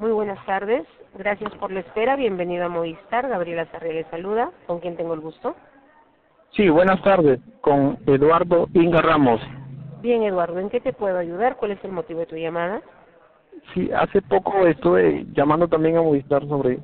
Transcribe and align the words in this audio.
Muy 0.00 0.12
buenas 0.12 0.44
tardes. 0.46 0.84
Gracias 1.16 1.52
por 1.56 1.70
la 1.70 1.80
espera. 1.80 2.16
Bienvenido 2.16 2.64
a 2.64 2.68
Movistar. 2.68 3.28
Gabriela 3.28 3.66
Sarria 3.70 3.92
le 3.92 4.04
saluda. 4.04 4.50
¿Con 4.66 4.80
quién 4.80 4.96
tengo 4.96 5.12
el 5.14 5.20
gusto? 5.20 5.54
Sí, 6.52 6.68
buenas 6.70 7.02
tardes. 7.02 7.38
Con 7.60 7.98
Eduardo 8.06 8.66
Inga 8.72 9.02
Ramos. 9.02 9.40
Bien, 10.00 10.22
Eduardo. 10.22 10.58
¿En 10.58 10.70
qué 10.70 10.80
te 10.80 10.94
puedo 10.94 11.18
ayudar? 11.18 11.56
¿Cuál 11.56 11.72
es 11.72 11.84
el 11.84 11.92
motivo 11.92 12.20
de 12.20 12.26
tu 12.26 12.36
llamada? 12.36 12.80
Sí, 13.74 13.90
hace 13.94 14.22
poco 14.22 14.66
estuve 14.66 15.26
llamando 15.34 15.68
también 15.68 15.96
a 15.98 16.02
Movistar 16.02 16.48
sobre 16.48 16.78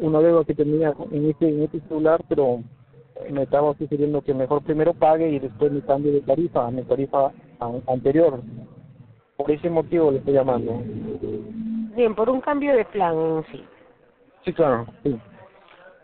una 0.00 0.18
deuda 0.18 0.44
que 0.44 0.54
tenía 0.54 0.92
en 1.12 1.30
este, 1.30 1.48
en 1.48 1.62
este 1.62 1.78
celular, 1.82 2.20
pero 2.28 2.62
me 3.30 3.44
estaba 3.44 3.74
sugiriendo 3.74 4.22
que 4.22 4.34
mejor 4.34 4.62
primero 4.64 4.92
pague 4.92 5.28
y 5.28 5.38
después 5.38 5.70
me 5.70 5.82
cambie 5.82 6.10
de 6.10 6.20
tarifa, 6.22 6.66
a 6.66 6.70
mi 6.72 6.82
tarifa 6.82 7.30
an- 7.60 7.82
anterior. 7.86 8.40
Por 9.36 9.50
ese 9.52 9.70
motivo 9.70 10.10
le 10.10 10.18
estoy 10.18 10.34
llamando. 10.34 10.82
Bien, 11.96 12.14
por 12.14 12.28
un 12.28 12.42
cambio 12.42 12.76
de 12.76 12.84
plan 12.84 13.14
en 13.14 13.42
sí. 13.46 13.64
Sí, 14.44 14.52
claro, 14.52 14.86
sí. 15.02 15.18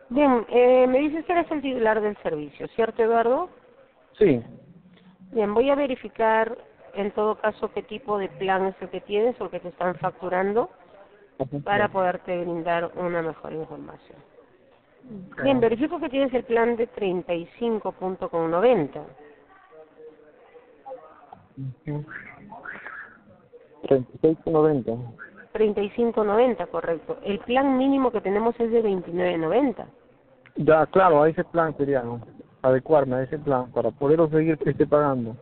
Bien, 0.09 0.47
eh, 0.49 0.87
me 0.89 1.01
dices 1.01 1.23
que 1.27 1.33
eres 1.33 1.51
el 1.51 1.61
titular 1.61 2.01
del 2.01 2.17
servicio, 2.23 2.67
¿cierto, 2.69 3.03
Eduardo? 3.03 3.51
Sí, 4.19 4.43
Bien, 5.33 5.53
voy 5.55 5.71
a 5.71 5.75
verificar 5.75 6.57
en 6.95 7.11
todo 7.13 7.37
caso 7.37 7.71
qué 7.73 7.83
tipo 7.83 8.19
de 8.19 8.29
plan 8.29 8.67
es 8.67 8.75
el 8.81 8.91
que 8.91 9.01
tienes 9.03 9.39
o 9.41 9.45
el 9.45 9.51
que 9.51 9.61
te 9.61 9.69
están 9.69 9.95
facturando 9.97 10.71
para 11.65 11.89
poderte 11.89 12.41
brindar 12.41 12.91
una 12.97 13.23
mejor 13.23 13.53
información. 13.53 14.19
Bien, 15.43 15.61
verifico 15.61 16.01
que 16.01 16.09
tienes 16.09 16.33
el 16.35 16.45
plan 16.45 16.77
de 16.77 16.91
35.90. 16.91 19.05
36.90. 23.83 25.32
35.90, 25.53 26.69
correcto. 26.69 27.19
El 27.23 27.39
plan 27.41 27.77
mínimo 27.77 28.11
que 28.11 28.21
tenemos 28.21 28.59
es 28.59 28.71
de 28.71 28.83
29.90. 28.83 29.87
Ya, 30.57 30.87
claro, 30.87 31.23
a 31.23 31.29
ese 31.29 31.45
plan 31.45 31.77
sería, 31.77 32.03
¿no? 32.03 32.21
Adecuarme 32.63 33.17
a 33.17 33.23
ese 33.23 33.39
plan 33.39 33.71
para 33.73 33.91
poderlo 33.91 34.29
seguir 34.29 34.59
esté 34.65 34.87
pagando. 34.87 35.37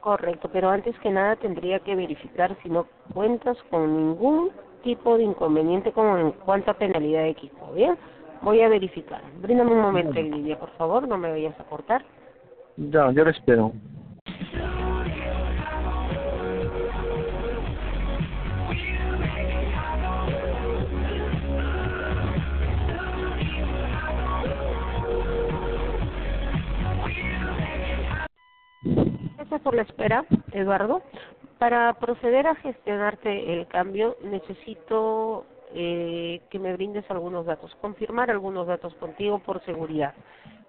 Correcto, 0.00 0.48
pero 0.52 0.70
antes 0.70 0.96
que 1.00 1.10
nada 1.10 1.36
tendría 1.36 1.80
que 1.80 1.96
verificar 1.96 2.56
si 2.62 2.68
no 2.68 2.86
cuentas 3.12 3.56
con 3.70 3.96
ningún 3.96 4.50
tipo 4.82 5.16
de 5.16 5.24
inconveniente 5.24 5.90
como 5.92 6.16
en 6.16 6.32
cuanto 6.32 6.70
a 6.70 6.74
penalidad 6.74 7.22
de 7.22 7.30
equipo. 7.30 7.72
Bien, 7.72 7.96
voy 8.42 8.60
a 8.60 8.68
verificar. 8.68 9.20
Bríndame 9.40 9.72
un 9.72 9.80
momento 9.80 10.18
en 10.18 10.30
línea, 10.30 10.58
por 10.58 10.70
favor, 10.76 11.08
no 11.08 11.18
me 11.18 11.30
vayas 11.30 11.58
a 11.58 11.64
cortar. 11.64 12.04
Ya, 12.76 13.10
yo 13.10 13.24
lo 13.24 13.30
espero. 13.30 13.72
Gracias 29.48 29.62
por 29.62 29.76
la 29.76 29.82
espera, 29.82 30.24
Eduardo. 30.50 31.02
Para 31.58 31.92
proceder 32.00 32.48
a 32.48 32.56
gestionarte 32.56 33.52
el 33.52 33.68
cambio, 33.68 34.16
necesito 34.24 35.46
eh, 35.72 36.40
que 36.50 36.58
me 36.58 36.72
brindes 36.72 37.08
algunos 37.12 37.46
datos, 37.46 37.72
confirmar 37.80 38.28
algunos 38.28 38.66
datos 38.66 38.92
contigo 38.94 39.38
por 39.38 39.64
seguridad. 39.64 40.14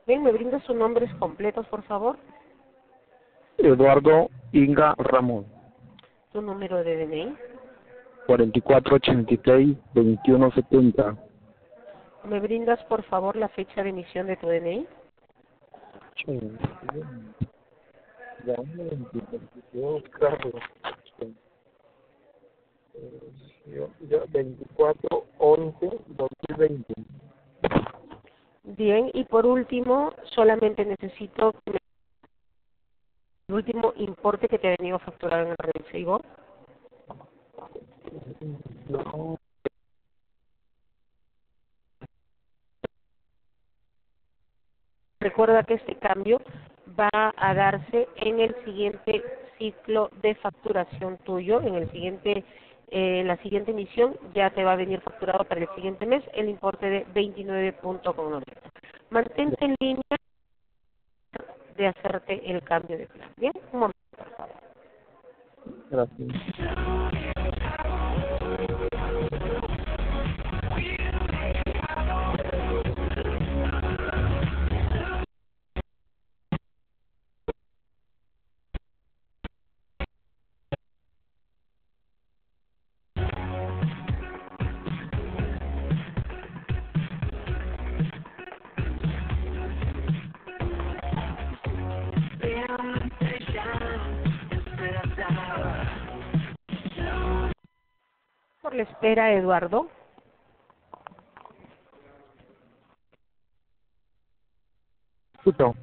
Bien, 0.06 0.22
¿me 0.22 0.32
brindas 0.32 0.62
sus 0.64 0.76
nombres 0.76 1.12
completos, 1.16 1.66
por 1.70 1.82
favor? 1.84 2.18
Eduardo 3.58 4.30
Inga 4.52 4.94
Ramón, 5.00 5.48
Tu 6.32 6.40
número 6.40 6.84
de 6.84 7.08
DNI. 7.08 7.36
4486-2170. 8.28 11.18
¿Me 12.26 12.40
brindas, 12.40 12.84
por 12.84 13.02
favor, 13.06 13.36
la 13.38 13.50
fecha 13.50 13.82
de 13.82 13.90
emisión 13.90 14.28
de 14.28 14.38
tu 14.38 14.46
DNI? 14.46 14.86
Ya, 16.26 16.32
un 16.32 16.38
momentito, 16.38 16.78
voy 16.94 17.02
a 17.02 17.06
buscarlo. 19.74 20.52
Yo- 23.66 23.90
yo, 24.10 24.26
24-11-2020. 24.28 26.94
Bien, 28.64 29.12
y 29.14 29.24
por 29.26 29.46
último, 29.46 30.14
solamente 30.36 30.86
necesito 30.86 31.54
que 31.66 31.72
me- 31.74 31.80
el 33.50 33.56
último 33.56 33.94
importe 33.98 34.48
que 34.50 34.60
te 34.60 34.68
ha 34.70 34.76
venido 34.78 35.00
facturado 35.00 35.44
en 35.44 35.50
el 35.52 35.58
recibo. 35.58 36.22
No, 38.90 39.38
Recuerda 45.20 45.64
que 45.64 45.76
este 45.76 45.96
cambio 45.98 46.40
va 47.00 47.10
a 47.14 47.54
darse 47.54 48.08
en 48.18 48.40
el 48.40 48.56
siguiente 48.66 49.24
ciclo 49.58 50.10
de 50.22 50.36
facturación 50.36 51.18
tuyo, 51.20 51.62
en 51.62 51.76
el 51.76 51.92
siguiente 51.92 52.44
eh, 52.90 53.24
la 53.26 53.36
siguiente 53.38 53.72
emisión 53.72 54.16
ya 54.34 54.50
te 54.52 54.64
va 54.64 54.74
a 54.74 54.78
venir 54.78 55.02
facturado 55.02 55.44
para 55.44 55.62
el 55.62 55.68
siguiente 55.76 56.06
mes 56.06 56.24
el 56.34 56.48
importe 56.48 56.90
de 56.90 57.06
29.90. 57.08 58.44
Mantente 59.10 59.66
en 59.66 59.76
línea 59.80 60.04
de 61.76 61.88
hacerte 61.88 62.50
el 62.50 62.64
cambio 62.64 62.98
de 62.98 63.08
plan. 63.08 63.30
Bien, 63.38 63.54
un 63.74 63.80
momento, 63.80 64.00
por 64.18 64.30
favor. 64.36 64.56
gracias. 65.90 66.97
Espera, 98.98 99.32
Eduardo. 99.34 99.88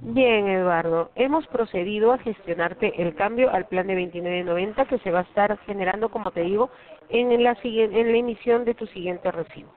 Bien, 0.03 0.49
Eduardo. 0.49 1.11
Hemos 1.15 1.47
procedido 1.47 2.13
a 2.13 2.19
gestionarte 2.19 3.01
el 3.01 3.15
cambio 3.15 3.51
al 3.51 3.67
plan 3.67 3.87
de 3.87 3.97
29.90 3.97 4.87
que 4.87 4.99
se 4.99 5.11
va 5.11 5.21
a 5.21 5.23
estar 5.23 5.57
generando, 5.61 6.11
como 6.11 6.31
te 6.33 6.43
digo, 6.43 6.71
en 7.09 7.43
la, 7.43 7.57
en 7.63 8.13
la 8.13 8.19
emisión 8.19 8.65
de 8.65 8.75
tu 8.75 8.87
siguiente 8.89 9.31
recibo. 9.31 9.73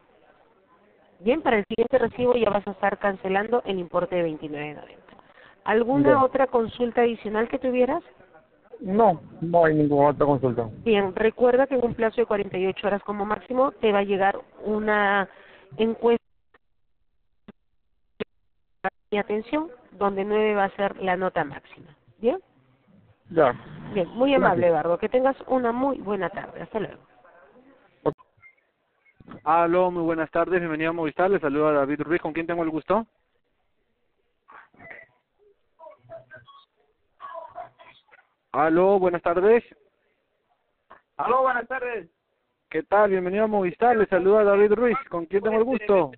Bien, 1.20 1.42
para 1.42 1.60
el 1.60 1.66
siguiente 1.66 1.98
recibo 1.98 2.36
ya 2.36 2.50
vas 2.50 2.68
a 2.68 2.72
estar 2.72 2.98
cancelando 2.98 3.62
el 3.66 3.80
importe 3.80 4.16
de 4.16 4.30
29.90. 4.30 4.82
¿Alguna 5.64 6.10
Bien. 6.10 6.22
otra 6.22 6.48
consulta 6.48 7.02
adicional 7.02 7.48
que 7.48 7.60
tuvieras? 7.60 8.04
No, 8.80 9.22
no 9.42 9.66
hay 9.66 9.76
ninguna 9.76 10.10
otra 10.10 10.26
consulta. 10.26 10.70
Bien, 10.84 11.16
recuerda 11.16 11.68
que 11.68 11.76
en 11.76 11.84
un 11.84 11.94
plazo 11.94 12.22
de 12.22 12.28
48 12.28 12.88
horas 12.88 13.04
como 13.04 13.26
máximo 13.26 13.72
te 13.72 13.92
va 13.92 14.00
a 14.00 14.04
llegar 14.04 14.40
una 14.64 15.28
encuesta 15.78 16.24
de 19.12 19.20
atención 19.20 19.70
donde 19.92 20.24
9 20.26 20.56
va 20.56 20.66
a 20.66 20.76
ser 20.76 21.02
la 21.02 21.16
nota 21.18 21.44
máxima. 21.44 21.96
¿Bien? 22.20 22.40
Ya. 23.32 23.54
Bien, 23.94 24.08
muy 24.10 24.34
amable, 24.34 24.68
Gracias. 24.68 24.70
Eduardo. 24.70 24.98
Que 25.00 25.10
tengas 25.10 25.36
una 25.48 25.72
muy 25.72 25.98
buena 25.98 26.30
tarde. 26.30 26.62
Hasta 26.62 26.80
luego. 26.80 27.02
Aló, 29.44 29.92
muy 29.92 30.04
buenas 30.04 30.30
tardes, 30.32 30.60
bienvenido 30.60 30.92
a 30.92 30.94
Movistar, 30.94 31.30
le 31.30 31.40
saluda 31.40 31.72
David 31.72 32.02
Ruiz, 32.02 32.22
¿con 32.22 32.34
quién 32.34 32.48
tengo 32.48 32.64
el 32.64 32.70
gusto? 32.70 33.06
Aló, 38.58 38.98
buenas 38.98 39.22
tardes, 39.22 39.64
Aló, 41.18 41.44
buenas 41.44 41.68
tardes. 41.68 42.10
¿qué 42.72 42.82
tal? 42.82 43.12
Bienvenido 43.12 43.44
a 43.44 43.48
Movistar, 43.48 43.96
le 43.96 44.08
saluda 44.08 44.44
David 44.44 44.72
Ruiz, 44.72 44.98
¿con 45.12 45.28
quién 45.28 45.44
tengo 45.44 45.60
el 45.60 45.64
gusto? 45.64 46.12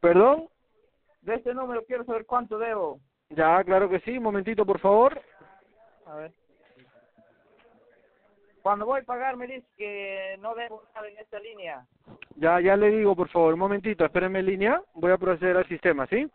¿Perdón? 0.00 0.48
De 1.20 1.36
este 1.36 1.54
número 1.54 1.84
quiero 1.84 2.04
saber 2.04 2.26
cuánto 2.26 2.58
debo. 2.58 2.98
Ya, 3.28 3.62
claro 3.62 3.88
que 3.88 4.00
sí, 4.00 4.18
un 4.18 4.24
momentito 4.24 4.66
por 4.66 4.80
favor. 4.80 5.22
A 6.06 6.16
ver. 6.16 6.32
Cuando 8.62 8.86
voy 8.86 9.02
a 9.02 9.04
pagar 9.04 9.36
me 9.36 9.46
dice 9.46 9.68
que 9.76 10.36
no 10.40 10.56
debo 10.56 10.82
nada 10.96 11.08
en 11.08 11.18
esta 11.18 11.38
línea. 11.38 11.86
Ya, 12.34 12.60
ya 12.60 12.76
le 12.76 12.90
digo 12.90 13.14
por 13.14 13.28
favor, 13.28 13.54
un 13.54 13.60
momentito, 13.60 14.04
espérenme 14.04 14.40
en 14.40 14.46
línea, 14.46 14.82
voy 14.94 15.12
a 15.12 15.16
proceder 15.16 15.56
al 15.56 15.68
sistema, 15.68 16.08
¿sí? 16.08 16.28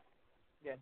Bien. 0.62 0.80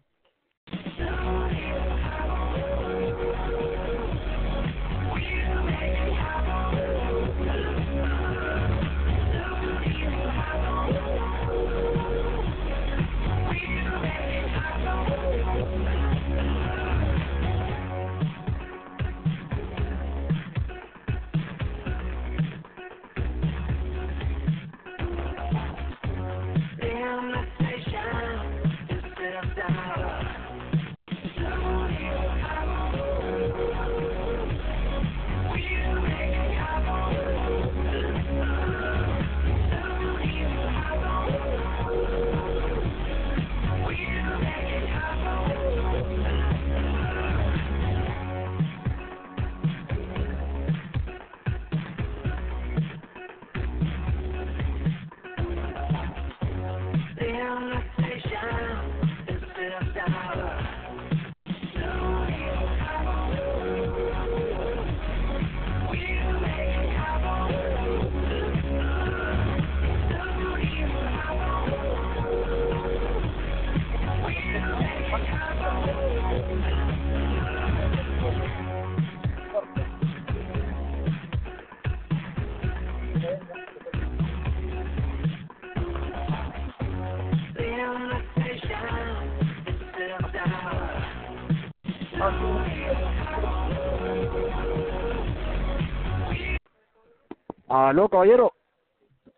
Aló, 97.89 98.07
caballero. 98.07 98.53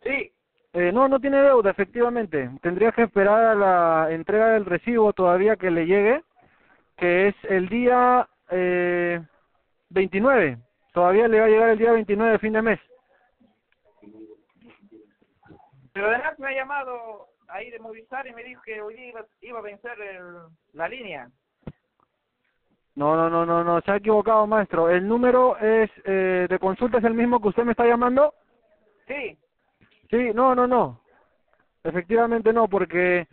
Sí, 0.03 0.33
Eh, 0.73 0.91
no, 0.93 1.07
no 1.07 1.19
tiene 1.19 1.41
deuda, 1.41 1.71
efectivamente. 1.71 2.49
Tendría 2.61 2.91
que 2.91 3.03
esperar 3.03 3.43
a 3.43 3.55
la 3.55 4.11
entrega 4.11 4.49
del 4.49 4.65
recibo 4.65 5.11
todavía 5.11 5.57
que 5.57 5.69
le 5.69 5.85
llegue, 5.85 6.23
que 6.97 7.27
es 7.29 7.35
el 7.49 7.67
día 7.69 8.27
eh, 8.49 9.21
29. 9.89 10.57
Todavía 10.93 11.27
le 11.27 11.39
va 11.39 11.45
a 11.45 11.49
llegar 11.49 11.69
el 11.69 11.77
día 11.77 11.91
29 11.91 12.31
de 12.33 12.39
fin 12.39 12.53
de 12.53 12.61
mes. 12.61 12.79
pero 15.93 16.07
además 16.07 16.39
me 16.39 16.47
ha 16.47 16.55
llamado 16.55 17.27
ahí 17.49 17.69
de 17.69 17.79
Movistar 17.79 18.25
y 18.27 18.33
me 18.33 18.43
dijo 18.43 18.61
que 18.63 18.81
hoy 18.81 18.95
iba, 18.97 19.25
iba 19.41 19.59
a 19.59 19.61
vencer 19.61 19.99
el, 20.01 20.23
la 20.73 20.87
línea. 20.87 21.29
No, 22.95 23.15
no, 23.15 23.29
no, 23.29 23.45
no, 23.45 23.63
no, 23.63 23.81
se 23.81 23.91
ha 23.91 23.95
equivocado, 23.97 24.45
maestro. 24.47 24.89
El 24.89 25.07
número 25.07 25.57
es 25.57 25.89
eh, 26.05 26.47
de 26.49 26.59
consulta 26.59 26.97
es 26.97 27.03
el 27.03 27.13
mismo 27.13 27.41
que 27.41 27.49
usted 27.49 27.63
me 27.63 27.71
está 27.71 27.85
llamando. 27.85 28.33
Sí, 29.11 29.37
Sí, 30.09 30.31
no, 30.33 30.53
no, 30.55 30.67
no. 30.67 31.01
Efectivamente 31.83 32.51
no, 32.51 32.67
porque 32.67 33.27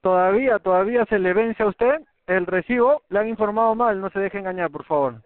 todavía, 0.00 0.58
todavía 0.58 1.04
se 1.06 1.18
le 1.18 1.34
vence 1.34 1.62
a 1.62 1.66
usted 1.66 2.00
el 2.26 2.46
recibo. 2.46 3.02
Le 3.10 3.18
han 3.18 3.28
informado 3.28 3.74
mal, 3.74 4.00
no 4.00 4.10
se 4.10 4.20
deje 4.20 4.38
engañar, 4.38 4.70
por 4.70 4.84
favor. 4.84 5.22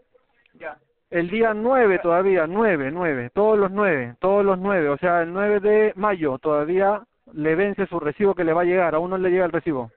ya. 0.54 0.76
El 1.10 1.28
día 1.28 1.54
9 1.54 1.98
todavía, 1.98 2.46
9, 2.46 2.90
9, 2.92 3.30
todos 3.34 3.58
los 3.58 3.70
9, 3.72 4.14
todos 4.20 4.44
los 4.44 4.58
9, 4.60 4.90
o 4.90 4.96
sea, 4.98 5.22
el 5.22 5.32
9 5.32 5.58
de 5.58 5.92
mayo 5.96 6.38
todavía 6.38 7.02
le 7.32 7.56
vence 7.56 7.86
su 7.86 7.98
recibo 7.98 8.34
que 8.34 8.44
le 8.44 8.52
va 8.52 8.62
a 8.62 8.64
llegar, 8.64 8.94
aún 8.94 9.10
no 9.10 9.18
le 9.18 9.30
llega 9.30 9.44
el 9.44 9.50
recibo. 9.50 9.90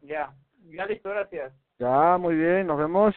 Ya, 0.00 0.30
ya 0.70 0.86
listo, 0.86 1.10
gracias. 1.10 1.52
Ya, 1.78 2.16
muy 2.16 2.34
bien, 2.34 2.66
nos 2.66 2.78
vemos. 2.78 3.14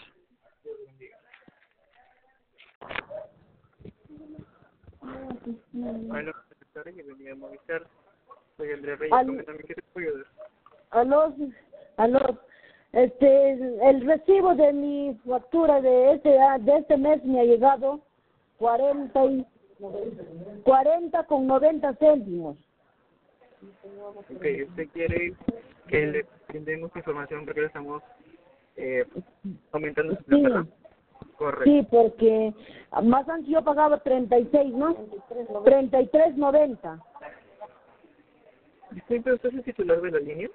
Bueno, 5.73 6.31
que 6.83 7.03
venía 7.03 7.33
a 7.33 7.35
Movistar. 7.35 7.83
Soy 8.57 8.71
Andrés 8.71 8.99
Reyes, 8.99 9.17
qué 9.67 9.75
te 9.75 9.81
puedo 9.93 10.07
ayudar. 10.07 10.27
Aló, 10.91 11.33
aló, 11.97 12.39
este, 12.91 13.51
el, 13.51 14.05
recibo 14.05 14.55
de 14.55 14.73
mi 14.73 15.19
factura 15.25 15.81
de 15.81 16.13
este, 16.13 16.29
de 16.29 16.77
este 16.77 16.97
mes 16.97 17.23
me 17.23 17.39
ha 17.39 17.43
llegado 17.45 18.01
40 18.57 19.25
y, 19.25 19.45
40 20.63 21.23
con 21.25 21.47
90 21.47 21.93
céntimos. 21.95 22.57
Ok, 24.17 24.45
usted 24.69 24.89
quiere 24.93 25.33
que 25.87 26.05
le 26.07 26.25
brindemos 26.47 26.95
información 26.95 27.45
porque 27.45 27.61
le 27.61 27.67
estamos 27.67 28.03
eh, 28.75 29.05
aumentando 29.71 30.15
su 30.17 30.23
Sí. 30.23 30.41
¿verdad? 30.41 30.65
Correcto. 31.37 31.63
Sí, 31.65 31.87
porque 31.89 32.53
más 33.03 33.27
antes 33.27 33.49
yo 33.49 33.63
pagaba 33.63 33.99
36, 33.99 34.73
¿no? 34.73 34.95
33.90. 35.63 37.03
Disculpe, 38.91 39.33
¿usted 39.33 39.49
es 39.49 39.55
el 39.55 39.63
titular 39.63 40.01
de 40.01 40.11
la 40.11 40.19
línea? 40.19 40.49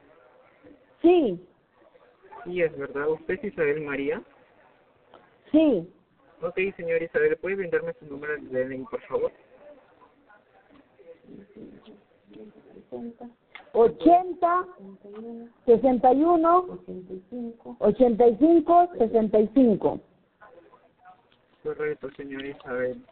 Sí, 1.03 1.41
Sí, 2.45 2.63
es 2.63 2.77
verdad. 2.79 3.11
¿Usted 3.11 3.35
es 3.35 3.53
Isabel 3.53 3.81
María? 3.81 4.23
sí. 5.51 5.89
Ok, 6.43 6.55
señor 6.77 7.03
Isabel, 7.03 7.37
¿puede 7.39 7.57
brindarme 7.57 7.95
su 7.95 8.05
número 8.05 8.35
de 8.37 8.65
DNI, 8.65 8.85
por 8.85 9.01
favor? 9.03 9.33
80, 13.73 14.67
61, 15.65 16.79
85, 17.79 18.91
65. 18.99 20.01
Correcto, 21.67 22.09
señor 22.17 22.47
Isabel. 22.47 23.05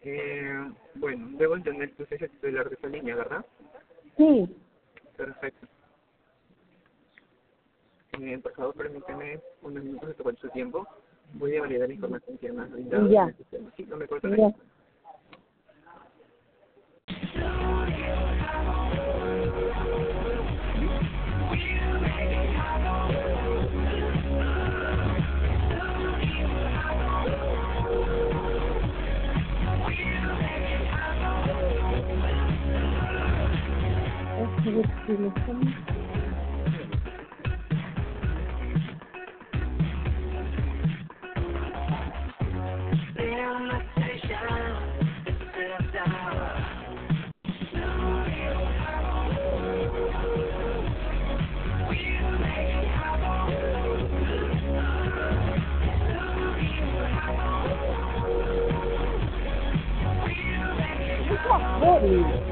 Eh, 0.00 0.72
bueno, 0.94 1.28
debo 1.36 1.56
entender 1.56 1.92
que 1.92 2.04
usted 2.04 2.16
es 2.16 2.22
el 2.22 2.30
titular 2.30 2.70
de 2.70 2.74
esa 2.74 2.88
línea, 2.88 3.16
¿verdad? 3.16 3.44
Sí, 4.16 4.48
Perfecto. 5.14 5.66
Eh, 8.18 8.38
por 8.38 8.54
favor, 8.54 8.74
permíteme 8.74 9.40
unos 9.60 9.84
minutos 9.84 10.16
de 10.16 10.36
su 10.36 10.48
tiempo. 10.48 10.88
Voy 11.34 11.54
a 11.56 11.60
validar 11.60 11.88
la 11.88 11.94
información 11.94 12.38
que 12.38 12.50
me 12.50 12.62
has 12.62 12.70
brindado. 12.70 13.08
Ya. 13.10 13.24
en 13.24 13.28
el 13.28 13.36
sistema. 13.36 13.72
Sí, 13.76 13.84
no 13.84 13.96
me 13.98 14.08
corta 14.08 14.28
ya. 35.08 35.32
We'll 61.80 62.51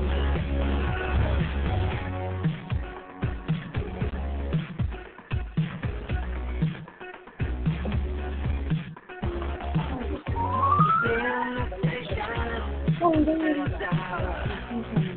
Thank 13.26 14.86
you. 14.92 15.09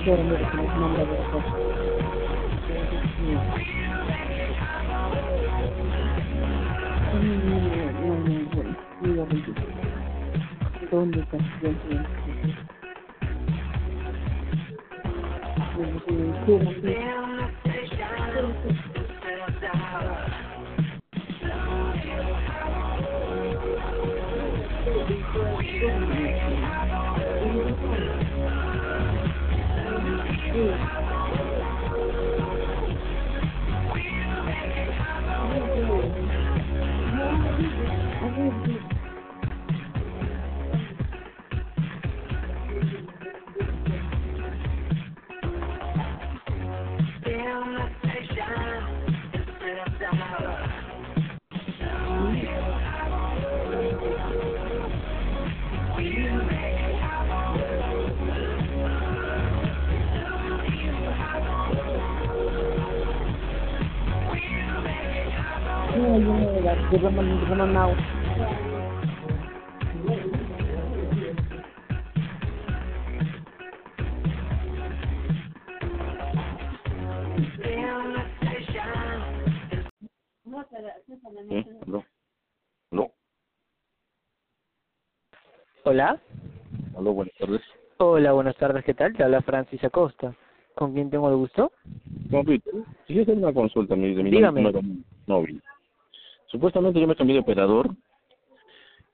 Ok, 0.00 0.08
ahora 0.08 0.24
mira, 0.24 0.46
que 0.50 0.58
nos 0.58 0.76
manda 0.76 1.06
de 1.06 1.18
acá. 1.20 1.46
¿Dónde 10.90 11.20
está? 11.22 11.38
No, 66.90 66.98
de 66.98 66.98
de 66.98 66.98
Roman, 66.98 67.48
Roman 67.48 67.72
Now. 67.72 67.90
¿Eh? 81.50 81.64
No. 81.86 82.04
No. 82.90 83.12
Hola. 85.84 86.20
Aló, 86.96 87.12
buenas 87.12 87.34
tardes. 87.38 87.62
Hola, 87.98 88.32
buenas 88.32 88.56
tardes, 88.56 88.84
¿qué 88.84 88.94
tal? 88.94 89.16
Te 89.16 89.24
habla 89.24 89.42
Francis 89.42 89.82
Acosta. 89.84 90.34
¿Con 90.74 90.92
quién 90.94 91.10
tengo 91.10 91.28
el 91.28 91.36
gusto? 91.36 91.72
Compito, 92.30 92.70
quisiera 93.06 93.22
hacer 93.22 93.36
una 93.36 93.52
consulta 93.52 93.96
mi, 93.96 94.14
mi 94.14 94.30
Dígame. 94.30 94.62
número 94.62 94.80
móvil. 95.26 95.62
Supuestamente 96.50 97.00
yo 97.00 97.06
me 97.06 97.14
cambié 97.14 97.34
de 97.34 97.40
operador 97.40 97.90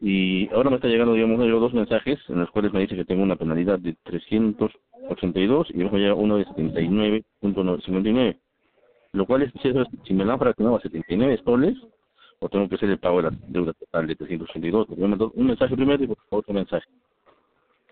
y 0.00 0.48
ahora 0.52 0.70
me 0.70 0.76
está 0.76 0.88
llegando, 0.88 1.12
digamos, 1.14 1.38
dos 1.38 1.74
mensajes 1.74 2.18
en 2.28 2.40
los 2.40 2.50
cuales 2.50 2.72
me 2.72 2.80
dice 2.80 2.96
que 2.96 3.04
tengo 3.04 3.22
una 3.22 3.36
penalidad 3.36 3.78
de 3.78 3.94
382 4.04 5.68
y 5.70 5.78
luego 5.78 5.98
llega 5.98 6.14
uno 6.14 6.38
de 6.38 6.46
79.59, 6.46 8.38
lo 9.12 9.26
cual 9.26 9.42
es 9.42 9.52
si 10.04 10.14
me 10.14 10.24
la 10.24 10.32
han 10.34 10.38
fraccionado 10.38 10.76
a 10.76 10.80
79 10.80 11.40
soles 11.44 11.76
o 12.38 12.48
tengo 12.48 12.68
que 12.68 12.76
hacer 12.76 12.90
el 12.90 12.98
pago 12.98 13.18
de 13.18 13.30
la 13.30 13.36
deuda 13.48 13.72
total 13.74 14.06
de 14.06 14.16
382. 14.16 14.86
Porque 14.86 15.06
me 15.06 15.16
un 15.16 15.46
mensaje 15.46 15.74
primero 15.74 16.04
y 16.04 16.08
otro 16.30 16.54
mensaje. 16.54 16.86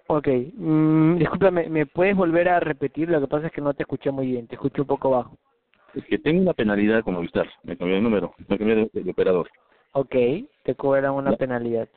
Ok, 0.06 0.28
mm, 0.54 1.16
discúlpame, 1.16 1.68
¿me 1.70 1.86
puedes 1.86 2.14
volver 2.14 2.50
a 2.50 2.60
repetir? 2.60 3.08
Lo 3.08 3.20
que 3.20 3.26
pasa 3.26 3.46
es 3.46 3.52
que 3.52 3.62
no 3.62 3.72
te 3.72 3.84
escuché 3.84 4.10
muy 4.10 4.26
bien, 4.26 4.46
te 4.46 4.54
escucho 4.54 4.82
un 4.82 4.88
poco 4.88 5.10
bajo. 5.10 5.38
Que 6.08 6.18
tengo 6.18 6.42
una 6.42 6.52
penalidad 6.54 7.02
con 7.04 7.14
Movistar, 7.14 7.48
me 7.62 7.76
cambié 7.76 7.96
de 7.96 8.02
número, 8.02 8.34
me 8.48 8.58
cambié 8.58 8.74
de, 8.76 8.90
de 8.92 9.10
operador. 9.10 9.48
Ok, 9.92 10.14
te 10.64 10.74
cobran 10.74 11.12
una 11.14 11.30
Ya. 11.32 11.36
penalidad. 11.36 11.88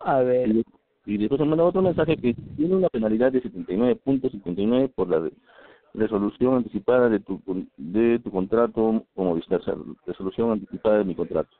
A 0.00 0.20
ver, 0.20 0.48
Y, 0.48 0.64
y 1.10 1.18
después 1.18 1.40
me 1.40 1.46
mandó 1.46 1.66
otro 1.66 1.82
mensaje 1.82 2.16
que 2.16 2.34
tiene 2.56 2.76
una 2.76 2.88
penalidad 2.88 3.32
de 3.32 3.42
79.59 3.42 4.92
por 4.94 5.08
la 5.08 5.28
resolución 5.92 6.54
anticipada 6.54 7.08
de 7.08 7.18
tu 7.18 7.40
de 7.76 8.20
tu 8.20 8.30
contrato 8.30 9.04
como 9.16 9.34
Vistar, 9.34 9.60
resolución 10.06 10.52
anticipada 10.52 10.98
de 10.98 11.04
mi 11.04 11.16
contrato. 11.16 11.50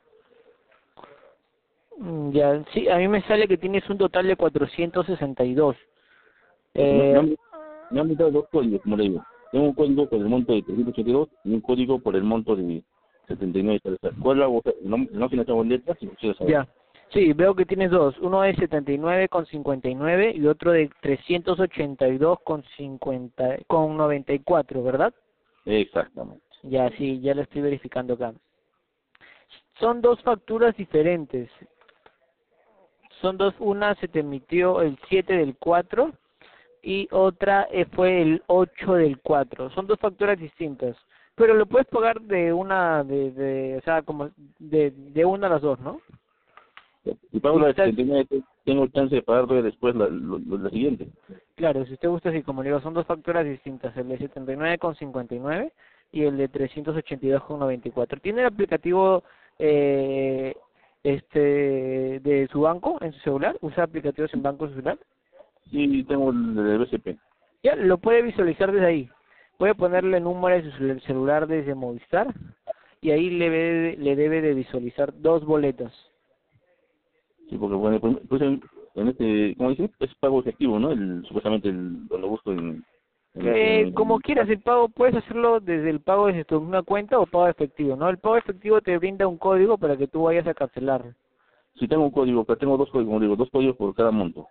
mm, 1.97 2.31
ya, 2.31 2.63
sí, 2.73 2.87
a 2.87 2.97
mí 2.97 3.09
me 3.09 3.21
sale 3.23 3.45
que 3.47 3.57
tienes 3.57 3.89
un 3.89 3.97
total 3.97 4.27
de 4.27 4.37
462. 4.37 5.75
me, 6.73 6.81
Eh, 6.81 7.17
han, 7.17 7.35
me 7.91 7.99
han 7.99 8.07
mandado 8.07 8.31
dos 8.31 8.45
códigos, 8.49 8.81
como 8.83 8.95
le 8.95 9.03
digo. 9.03 9.25
Tengo 9.51 9.65
un 9.65 9.73
código 9.73 10.07
por 10.07 10.19
el 10.19 10.29
monto 10.29 10.53
de 10.53 10.61
382 10.61 11.27
y 11.43 11.53
un 11.53 11.59
código 11.59 11.99
por 11.99 12.15
el 12.15 12.23
monto 12.23 12.55
de 12.55 12.81
79. 13.27 13.81
¿Cuál 14.21 14.43
hago? 14.43 14.61
No, 14.81 15.05
no 15.11 15.27
financiamos 15.27 15.67
letras, 15.67 15.97
si 15.99 16.07
quieres 16.07 16.37
saber. 16.37 16.53
ya. 16.53 16.67
Sí, 17.13 17.31
veo 17.33 17.55
que 17.55 17.65
tienes 17.65 17.91
dos. 17.91 18.17
Uno 18.19 18.41
de 18.41 18.55
79,59 18.55 20.33
y 20.35 20.47
otro 20.47 20.71
de 20.71 20.89
382,50 21.01 23.65
con 23.67 23.97
94, 23.97 24.81
¿verdad? 24.81 25.13
Exactamente. 25.65 26.41
Ya, 26.63 26.89
sí, 26.91 27.19
ya 27.19 27.35
lo 27.35 27.41
estoy 27.41 27.61
verificando 27.61 28.13
acá. 28.13 28.33
Son 29.79 30.01
dos 30.01 30.21
facturas 30.21 30.77
diferentes. 30.77 31.49
Son 33.19 33.35
dos, 33.37 33.53
una 33.59 33.93
se 33.95 34.07
te 34.07 34.21
emitió 34.21 34.81
el 34.81 34.97
7 35.09 35.35
del 35.35 35.57
4 35.57 36.13
y 36.81 37.09
otra 37.11 37.67
eh, 37.71 37.83
fue 37.93 38.21
el 38.21 38.41
8 38.47 38.93
del 38.93 39.19
4. 39.19 39.69
Son 39.71 39.85
dos 39.85 39.99
facturas 39.99 40.39
distintas. 40.39 40.95
Pero 41.35 41.55
lo 41.55 41.65
puedes 41.65 41.87
pagar 41.87 42.21
de 42.21 42.53
una, 42.53 43.03
de, 43.03 43.31
de 43.31 43.75
o 43.77 43.81
sea, 43.81 44.01
como 44.01 44.29
de, 44.59 44.91
de 44.91 45.25
una 45.25 45.47
a 45.47 45.49
las 45.51 45.61
dos, 45.61 45.77
¿no? 45.79 45.99
Si 47.31 47.39
pago 47.39 47.57
la 47.59 47.65
de 47.65 47.71
Está- 47.71 47.85
79, 47.85 48.43
tengo 48.63 48.87
chance 48.87 49.15
de 49.15 49.21
pagar 49.23 49.47
después 49.63 49.95
la, 49.95 50.07
lo- 50.07 50.39
la 50.57 50.69
siguiente. 50.69 51.07
Claro, 51.55 51.85
si 51.85 51.93
usted 51.93 52.09
gusta, 52.09 52.29
así 52.29 52.43
como 52.43 52.61
le 52.61 52.69
digo, 52.69 52.81
son 52.81 52.93
dos 52.93 53.05
facturas 53.07 53.45
distintas, 53.45 53.95
el 53.97 54.07
de 54.09 54.19
79,59 54.19 55.71
y 56.11 56.23
el 56.23 56.37
de 56.37 56.49
382,94. 56.51 58.21
¿Tiene 58.21 58.41
el 58.41 58.47
aplicativo 58.47 59.23
eh, 59.59 60.55
este 61.03 61.39
de 62.19 62.47
su 62.51 62.61
banco 62.61 62.97
en 63.01 63.13
su 63.13 63.19
celular? 63.21 63.57
¿Usa 63.61 63.83
aplicativos 63.85 64.33
en 64.33 64.43
banco 64.43 64.65
en 64.65 64.69
su 64.71 64.75
celular? 64.75 64.99
Sí, 65.71 66.03
tengo 66.03 66.29
el 66.31 66.55
de 66.55 66.77
BCP. 66.77 67.17
Ya, 67.63 67.75
lo 67.75 67.97
puede 67.97 68.21
visualizar 68.21 68.71
desde 68.71 68.85
ahí. 68.85 69.09
Puede 69.57 69.75
ponerle 69.75 70.17
el 70.17 70.23
número 70.23 70.55
de 70.55 70.69
su 70.71 70.77
cel- 70.77 71.01
celular 71.05 71.47
desde 71.47 71.75
Movistar 71.75 72.33
y 73.01 73.11
ahí 73.11 73.29
le 73.29 73.49
debe, 73.49 73.97
le 73.97 74.15
debe 74.15 74.41
de 74.41 74.53
visualizar 74.53 75.13
dos 75.21 75.45
boletos. 75.45 76.10
Sí, 77.51 77.57
porque 77.57 77.75
bueno, 77.75 77.99
pues, 77.99 78.15
pues 78.29 78.41
en, 78.41 78.61
en 78.95 79.07
este, 79.09 79.55
como 79.57 79.71
dicen, 79.71 79.91
es 79.99 80.15
pago 80.15 80.39
efectivo, 80.39 80.79
¿no? 80.79 80.91
El, 80.91 81.21
supuestamente 81.27 81.67
el, 81.67 82.07
lo 82.07 82.29
busco 82.29 82.53
en... 82.53 82.81
en- 83.35 83.47
Eh, 83.47 83.91
como 83.93 84.19
quieras, 84.19 84.47
el 84.49 84.61
pago 84.61 84.87
puedes 84.87 85.15
hacerlo 85.15 85.59
desde 85.59 85.89
el 85.89 85.99
pago 85.99 86.27
desde 86.27 86.45
tu 86.45 86.57
una 86.59 86.81
cuenta 86.81 87.19
o 87.19 87.25
pago 87.25 87.49
efectivo, 87.49 87.97
¿no? 87.97 88.09
El 88.09 88.19
pago 88.19 88.37
efectivo 88.37 88.79
te 88.79 88.97
brinda 88.97 89.27
un 89.27 89.37
código 89.37 89.77
para 89.77 89.97
que 89.97 90.07
tú 90.07 90.23
vayas 90.23 90.47
a 90.47 90.53
cancelar. 90.53 91.13
Si 91.75 91.89
tengo 91.89 92.05
un 92.05 92.11
código, 92.11 92.45
pero 92.45 92.57
tengo 92.57 92.77
dos 92.77 92.89
códigos, 92.89 93.09
como 93.09 93.19
digo, 93.19 93.35
dos 93.35 93.49
códigos 93.49 93.75
por 93.75 93.93
cada 93.95 94.11
monto. 94.11 94.47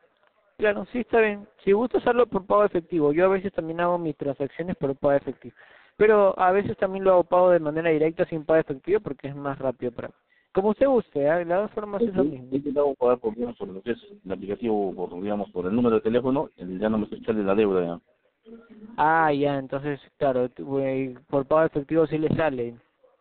Claro, 0.58 0.84
sí 0.92 0.98
está 0.98 1.20
bien. 1.20 1.46
Si 1.64 1.72
gusta 1.72 1.96
hacerlo 1.98 2.26
por 2.26 2.44
pago 2.44 2.64
efectivo, 2.64 3.14
yo 3.14 3.24
a 3.24 3.28
veces 3.28 3.50
también 3.54 3.80
hago 3.80 3.96
mis 3.96 4.14
transacciones 4.16 4.76
por 4.76 4.94
pago 4.94 5.14
efectivo. 5.14 5.54
Pero 5.96 6.38
a 6.38 6.52
veces 6.52 6.76
también 6.76 7.04
lo 7.04 7.12
hago 7.12 7.24
pago 7.24 7.50
de 7.50 7.60
manera 7.60 7.88
directa 7.88 8.26
sin 8.26 8.44
pago 8.44 8.60
efectivo 8.60 9.00
porque 9.00 9.28
es 9.28 9.36
más 9.36 9.58
rápido 9.58 9.90
para 9.92 10.08
mí. 10.08 10.14
Como 10.52 10.70
usted 10.70 10.88
guste, 10.88 11.20
¿eh? 11.24 11.44
las 11.44 11.62
dos 11.62 11.70
formas 11.72 12.02
es 12.02 12.14
lo 12.14 12.24
mismo. 12.24 12.48
He 12.50 12.56
intentado 12.56 12.94
pagar 12.94 13.18
por, 13.18 13.34
digamos, 13.34 13.56
por 13.56 13.68
lo 13.68 13.80
que 13.82 13.92
es 13.92 13.98
el 14.24 14.32
aplicativo, 14.32 14.92
por, 14.94 15.22
digamos, 15.22 15.48
por 15.50 15.66
el 15.66 15.74
número 15.76 15.96
de 15.96 16.02
teléfono, 16.02 16.48
el- 16.56 16.78
ya 16.80 16.88
no 16.88 16.98
me 16.98 17.06
sale 17.24 17.44
la 17.44 17.54
deuda 17.54 17.84
ya. 17.84 18.00
Ah, 18.96 19.32
ya, 19.32 19.58
entonces, 19.58 20.00
claro, 20.18 20.48
por 21.28 21.46
pago 21.46 21.64
efectivo 21.64 22.06
sí 22.06 22.18
le 22.18 22.28
sale. 22.36 22.74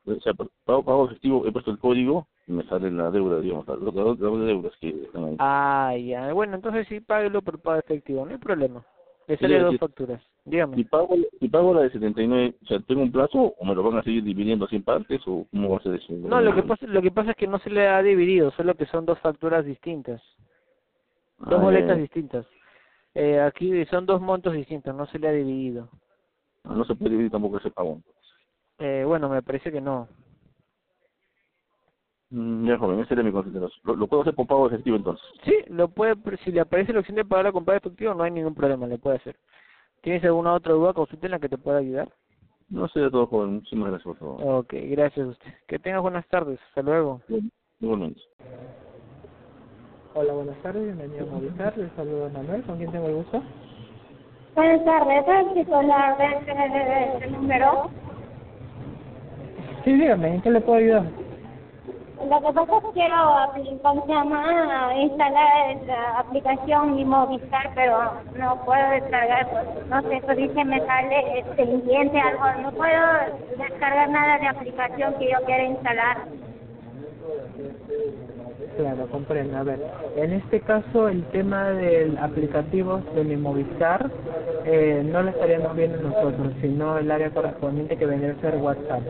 O 0.06 0.20
sea, 0.22 0.34
por 0.34 0.50
pago, 0.66 0.84
pago 0.84 1.06
efectivo, 1.06 1.46
he 1.46 1.52
puesto 1.52 1.70
el 1.70 1.78
código 1.78 2.28
y 2.48 2.54
me 2.54 2.64
sale 2.64 2.90
la 2.90 3.12
deuda, 3.12 3.40
digamos, 3.42 3.68
la, 3.68 3.76
la, 3.76 3.92
la- 3.92 4.46
deudas 4.48 4.74
que 4.82 4.90
están 4.90 5.26
ahí. 5.26 5.36
Ah, 5.38 5.96
ya, 5.96 6.34
bueno, 6.34 6.56
entonces 6.56 6.88
sí, 6.88 7.00
páguelo 7.00 7.44
por 7.44 7.60
pago 7.62 7.80
efectivo, 7.80 8.26
no 8.26 8.32
hay 8.32 8.38
problema. 8.40 8.84
Le 9.28 9.38
Sí, 9.38 9.44
sale 9.44 9.60
dos 9.60 9.72
sí. 9.74 9.78
facturas, 9.78 10.22
dígame. 10.46 10.76
Si 10.78 10.84
pago, 10.84 11.16
si 11.40 11.48
pago 11.50 11.74
la 11.74 11.82
de 11.82 11.92
79, 11.92 12.56
o 12.62 12.66
sea, 12.66 12.80
¿tengo 12.82 13.02
un 13.02 13.12
plazo 13.12 13.54
o 13.58 13.66
me 13.66 13.76
lo 13.76 13.84
van 13.84 13.98
a 14.00 14.04
seguir 14.04 14.24
dividiendo 14.24 14.66
así 14.66 14.76
en 14.78 14.84
partes 14.84 15.22
o 15.28 15.46
cómo 15.52 15.70
va 15.70 15.78
a 15.78 15.82
ser 15.82 15.96
eso? 15.96 16.14
No, 16.14 16.42
lo 16.42 16.54
que 16.56 16.64
pasa, 16.64 16.86
lo 16.88 17.02
que 17.02 17.12
pasa 17.12 17.32
es 17.32 17.38
que 17.38 17.48
no 17.48 17.60
se 17.60 17.70
le 17.70 17.88
ha 17.88 18.02
dividido, 18.02 18.52
solo 18.52 18.76
que 18.76 18.86
son 18.88 19.06
dos 19.06 19.20
facturas 19.20 19.66
distintas, 19.66 20.22
dos 21.38 21.54
Ah, 21.60 21.64
boletas 21.64 21.98
distintas. 21.98 22.46
Eh, 23.16 23.40
aquí 23.40 23.86
son 23.86 24.06
dos 24.06 24.22
montos 24.22 24.54
distintos, 24.54 24.94
no 24.96 25.06
se 25.08 25.20
le 25.20 25.28
ha 25.28 25.32
dividido. 25.32 25.90
ya. 26.64 26.72
No 26.72 26.84
se 26.86 26.96
puede 26.96 27.12
dividir 27.12 27.32
tampoco 27.32 27.58
ese 27.58 27.72
pago. 27.72 28.02
Eh, 28.78 29.04
bueno, 29.06 29.28
me 29.30 29.42
parece 29.42 29.72
que 29.72 29.82
no. 29.82 30.08
Mm, 32.30 32.68
Ya, 32.68 32.78
joven, 32.78 33.00
ese 33.00 33.14
era 33.16 33.24
mi 33.24 33.32
consideración. 33.32 33.82
Lo, 33.84 33.96
lo 33.96 34.08
puedo 34.08 34.22
hacer 34.22 34.36
por 34.36 34.46
pago 34.48 34.68
efectivo 34.68 34.96
entonces. 34.96 35.26
Sí, 35.44 35.56
lo 35.68 35.90
puede, 35.90 36.16
si 36.44 36.52
le 36.52 36.60
aparece 36.62 36.94
la 36.94 37.00
opción 37.00 37.16
de 37.16 37.26
pagar 37.26 37.52
con 37.52 37.66
pago 37.66 37.78
efectivo, 37.80 38.14
no 38.14 38.24
hay 38.24 38.32
ningún 38.32 38.54
problema, 38.54 38.86
le 38.88 39.00
puede 39.00 39.18
hacer. 39.18 39.36
¿Tienes 40.02 40.24
alguna 40.24 40.54
otra 40.54 40.74
duda, 40.74 40.94
consulta 40.94 41.28
en 41.28 41.32
la 41.32 41.40
que 41.40 41.50
te 41.50 41.58
pueda 41.58 41.80
ayudar? 41.80 42.10
No 42.70 42.88
sé 42.88 43.00
de 43.00 43.12
todo, 43.12 43.28
joven. 43.28 43.56
Muchísimas 43.56 43.90
gracias, 43.90 44.06
por 44.06 44.18
favor. 44.18 44.60
Ok, 44.60 44.74
gracias 44.74 45.26
a 45.26 45.30
usted. 45.30 45.54
Que 45.68 45.80
tenga 45.80 46.00
buenas 46.00 46.28
tardes, 46.28 46.60
hasta 46.70 46.82
luego. 46.82 47.22
Igualmente. 47.80 48.22
Hola, 50.16 50.34
buenas 50.34 50.62
tardes, 50.62 50.84
bienvenido 50.84 51.24
a 51.24 51.30
Movistar, 51.30 51.78
les 51.78 51.92
saludo 51.94 52.30
Manuel, 52.32 52.64
¿con 52.64 52.78
quién 52.78 52.92
tengo 52.92 53.08
el 53.08 53.16
gusto? 53.16 53.44
Buenas 54.56 54.84
tardes, 54.84 55.24
¿es 55.28 55.54
titular 55.54 56.18
de 56.18 56.26
este, 56.26 56.54
de 56.54 57.14
este 57.14 57.28
número? 57.28 57.92
Sí, 59.86 59.94
dígame, 59.94 60.36
¿en 60.36 60.42
qué 60.42 60.50
le 60.50 60.62
puedo 60.62 60.80
ayudar? 60.80 61.29
Lo 62.28 62.42
que 62.42 62.54
pasa 62.54 62.78
es 62.78 62.84
que 62.84 62.92
quiero, 62.94 63.80
¿cómo 63.82 64.06
se? 64.06 65.00
Instalar 65.02 65.78
la 65.88 66.20
aplicación 66.20 66.96
Mi 66.96 67.06
Movistar, 67.06 67.72
pero 67.76 68.14
no 68.36 68.56
puedo 68.66 68.90
descargar, 68.90 69.50
pues, 69.50 69.88
no 69.88 70.02
sé, 70.02 70.18
eso 70.18 70.36
dice, 70.36 70.66
me 70.66 70.80
sale 70.86 71.40
este, 71.40 71.66
pendiente, 71.66 72.20
algo, 72.20 72.62
no 72.62 72.72
puedo 72.74 73.02
descargar 73.58 74.10
nada 74.10 74.38
de 74.40 74.48
aplicación 74.48 75.14
que 75.16 75.32
yo 75.32 75.46
quiera 75.46 75.64
instalar. 75.64 76.18
Claro, 78.78 79.08
comprendo. 79.08 79.58
A 79.58 79.64
ver, 79.64 79.80
en 80.16 80.34
este 80.34 80.62
caso 80.62 81.10
el 81.10 81.24
tema 81.26 81.70
del 81.72 82.18
aplicativo 82.18 83.02
de 83.16 83.24
mi 83.24 83.38
Movistar 83.38 84.10
eh, 84.66 85.04
no 85.06 85.22
lo 85.24 85.30
estaríamos 85.30 85.76
viendo 85.76 85.98
nosotros, 86.02 86.54
sino 86.62 86.98
el 86.98 87.10
área 87.12 87.30
correspondiente 87.30 87.98
que 87.98 88.06
vendría 88.06 88.34
a 88.34 88.42
ser 88.42 88.56
WhatsApp. 88.58 89.02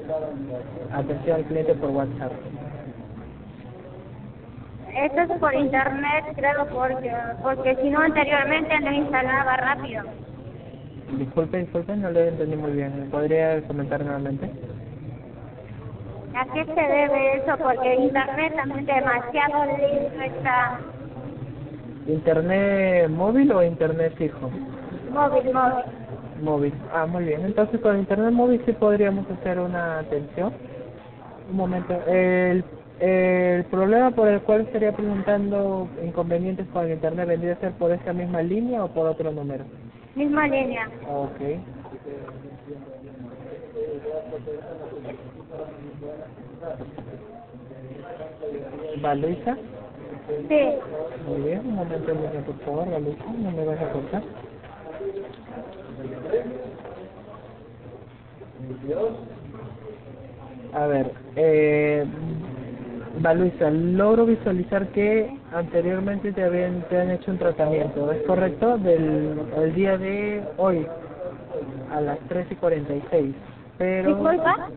Atención 0.92 1.36
al 1.38 1.46
cliente 1.46 1.74
por 1.76 1.90
WhatsApp. 1.90 2.32
Esto 5.00 5.22
es 5.22 5.40
por 5.40 5.54
internet, 5.56 6.26
creo, 6.36 6.68
porque, 6.68 7.14
porque 7.42 7.76
si 7.78 7.90
no 7.90 8.02
anteriormente 8.02 8.78
lo 8.82 8.92
instalaba 8.92 9.56
rápido. 9.56 10.04
Disculpe, 11.18 11.60
disculpe, 11.60 11.96
no 11.96 12.12
lo 12.12 12.20
entendí 12.20 12.58
muy 12.58 12.72
bien. 12.72 13.08
¿Podría 13.10 13.62
comentar 13.62 14.04
nuevamente? 14.04 14.52
¿A 16.36 16.46
qué 16.54 16.66
se 16.66 16.82
debe 16.82 17.38
eso? 17.38 17.58
Porque 17.64 17.96
internet 17.96 18.54
también 18.58 18.86
demasiado 18.86 19.66
lento 19.66 20.22
está. 20.22 20.80
¿Internet 22.08 23.10
móvil 23.10 23.52
o 23.54 23.64
internet 23.64 24.14
fijo? 24.18 24.52
Móvil, 25.14 25.54
móvil. 25.54 25.84
Móvil. 26.42 26.74
Ah, 26.94 27.06
muy 27.06 27.24
bien. 27.24 27.46
Entonces 27.46 27.80
con 27.80 27.98
internet 27.98 28.34
móvil 28.34 28.62
sí 28.66 28.74
podríamos 28.74 29.26
hacer 29.32 29.60
una 29.60 30.00
atención. 30.00 30.52
Un 31.50 31.56
momento. 31.56 31.94
El, 32.06 32.66
el 33.00 33.66
problema 33.66 34.12
por 34.12 34.28
el 34.28 34.42
cual 34.42 34.62
estaría 34.62 34.92
preguntando 34.92 35.90
inconvenientes 36.04 36.68
con 36.68 36.86
el 36.86 36.94
internet 36.94 37.28
vendría 37.28 37.54
a 37.54 37.60
ser 37.60 37.74
por 37.74 37.92
esa 37.92 38.14
misma 38.14 38.42
línea 38.42 38.84
o 38.84 38.90
por 38.94 39.08
otro 39.08 39.32
número. 39.32 39.66
Misma 40.16 40.48
línea. 40.48 40.90
Ok. 41.08 41.40
¿Va 49.04 49.16
Luisa? 49.16 49.58
Sí. 50.48 50.62
Muy 51.26 51.42
bien, 51.42 51.60
un 51.60 51.76
momento, 51.76 52.14
Luisa, 52.14 52.42
por 52.46 52.60
favor, 52.60 52.88
la 52.88 53.00
Luisa, 53.00 53.24
no 53.26 53.52
me 53.52 53.66
vayas 53.66 53.84
a 53.84 53.92
cortar. 53.92 54.24
A 60.74 60.88
ver, 60.88 61.14
eh, 61.36 62.06
va 63.26 63.34
Luisa, 63.34 63.70
logro 63.70 64.26
visualizar 64.26 64.88
que 64.90 65.38
anteriormente 65.52 66.32
te, 66.32 66.44
habían, 66.44 66.82
te 66.90 67.00
han 67.00 67.12
hecho 67.12 67.32
un 67.32 67.38
tratamiento, 67.38 68.12
¿es 68.12 68.22
correcto? 68.24 68.78
Del 68.78 69.40
el 69.58 69.74
día 69.74 69.98
de 69.98 70.44
hoy, 70.58 70.86
a 71.92 72.02
las 72.02 72.20
3 72.28 72.48
y 72.52 72.56
46. 72.56 73.36
Pero 73.78 74.10
Disculpa. 74.10 74.70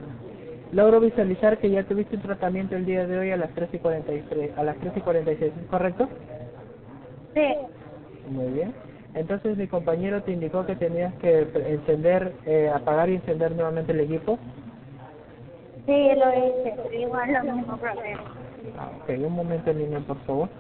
logro 0.73 1.01
visualizar 1.01 1.59
que 1.59 1.71
ya 1.71 1.85
tuviste 1.85 2.17
un 2.17 2.23
tratamiento 2.23 2.77
el 2.77 2.87
día 2.87 3.07
de 3.07 3.19
hoy 3.19 3.31
a 3.31 3.37
las 3.37 3.51
3 3.51 3.69
y 3.73 3.79
43, 3.79 4.57
a 4.57 4.63
las 4.65 4.77
3 4.79 4.93
y 4.97 5.01
46, 5.01 5.53
¿es 5.61 5.67
correcto? 5.69 6.09
Sí. 7.35 7.55
Muy 8.29 8.53
bien. 8.53 8.75
Entonces 9.15 9.57
mi 9.59 9.67
compañero 9.67 10.23
te 10.23 10.33
indicó 10.33 10.65
que 10.65 10.77
tenías 10.77 11.13
que 11.17 11.47
encender, 11.67 12.35
eh, 12.47 12.71
apagar 12.75 13.11
y 13.11 13.17
encender 13.17 13.53
nuevamente 13.55 13.93
el 13.93 14.01
equipo. 14.01 14.39
Sí, 15.87 16.11
lo 16.17 16.31
hice, 16.33 16.99
igual 16.99 17.33
lo 17.33 17.55
mismo 17.55 17.79
problema. 17.79 18.37
Ah, 18.79 18.93
ok, 19.03 19.11
un 19.19 19.33
momento 19.35 19.71
en 19.71 19.79
línea, 19.79 20.01
por 20.01 20.21
favor. 20.25 20.51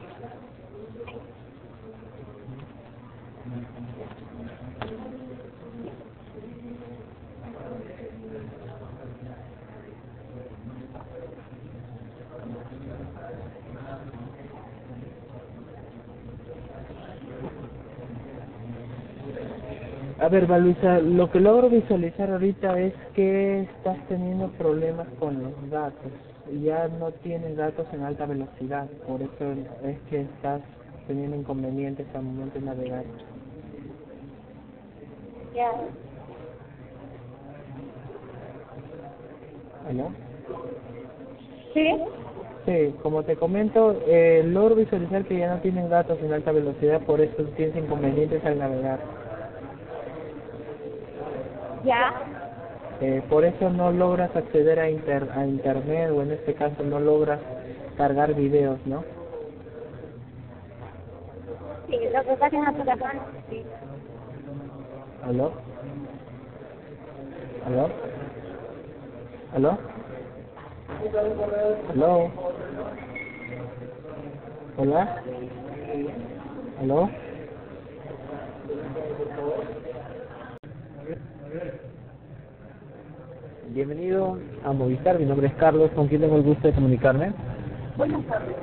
A 20.22 20.28
ver, 20.28 20.46
Valuisa, 20.46 21.00
lo 21.00 21.28
que 21.32 21.40
logro 21.40 21.68
visualizar 21.68 22.30
ahorita 22.30 22.78
es 22.78 22.94
que 23.12 23.62
estás 23.62 23.96
teniendo 24.06 24.46
problemas 24.52 25.08
con 25.18 25.42
los 25.42 25.68
datos. 25.68 26.12
Ya 26.62 26.86
no 26.86 27.10
tienes 27.10 27.56
datos 27.56 27.88
en 27.92 28.04
alta 28.04 28.26
velocidad, 28.26 28.86
por 29.04 29.20
eso 29.20 29.52
es 29.82 29.98
que 30.08 30.20
estás 30.20 30.60
teniendo 31.08 31.36
inconvenientes 31.36 32.06
al 32.14 32.22
momento 32.22 32.56
de 32.60 32.64
navegar. 32.66 33.04
Ya. 35.56 35.72
¿Aló? 39.88 40.10
¿Sí? 41.74 41.98
Sí, 42.64 42.94
como 43.02 43.24
te 43.24 43.34
comento, 43.34 44.00
eh, 44.06 44.44
logro 44.46 44.76
visualizar 44.76 45.24
que 45.24 45.38
ya 45.38 45.52
no 45.52 45.60
tienen 45.62 45.90
datos 45.90 46.16
en 46.22 46.32
alta 46.32 46.52
velocidad, 46.52 47.00
por 47.00 47.20
eso 47.20 47.42
tienes 47.56 47.74
inconvenientes 47.74 48.44
al 48.44 48.60
navegar. 48.60 49.00
¿Ya? 51.84 52.14
Eh, 53.00 53.22
por 53.28 53.44
eso 53.44 53.68
no 53.70 53.90
logras 53.90 54.34
acceder 54.36 54.78
a, 54.78 54.88
inter 54.88 55.28
a 55.34 55.44
internet 55.44 56.10
o 56.10 56.22
en 56.22 56.32
este 56.32 56.54
caso 56.54 56.82
no 56.84 57.00
logras 57.00 57.40
cargar 57.96 58.34
videos, 58.34 58.78
¿no? 58.86 59.02
Sí, 61.88 61.98
lo 62.14 62.22
que 62.22 62.36
pasa 62.36 62.56
en 62.56 62.64
la 62.64 63.26
sí. 63.50 63.62
¿Aló? 65.24 65.52
¿Aló? 67.66 67.88
¿Aló? 69.54 69.78
¿Aló? 71.90 72.30
¿Hola? 74.78 75.22
¿Aló? 76.80 77.10
Bienvenido 83.74 84.38
a 84.66 84.72
Movistar, 84.74 85.18
mi 85.18 85.24
nombre 85.24 85.46
es 85.46 85.54
Carlos, 85.54 85.90
¿con 85.92 86.06
quién 86.06 86.20
tengo 86.20 86.36
el 86.36 86.42
gusto 86.42 86.68
de 86.68 86.74
comunicarme? 86.74 87.32
Buenas 87.96 88.22
tardes. 88.26 88.54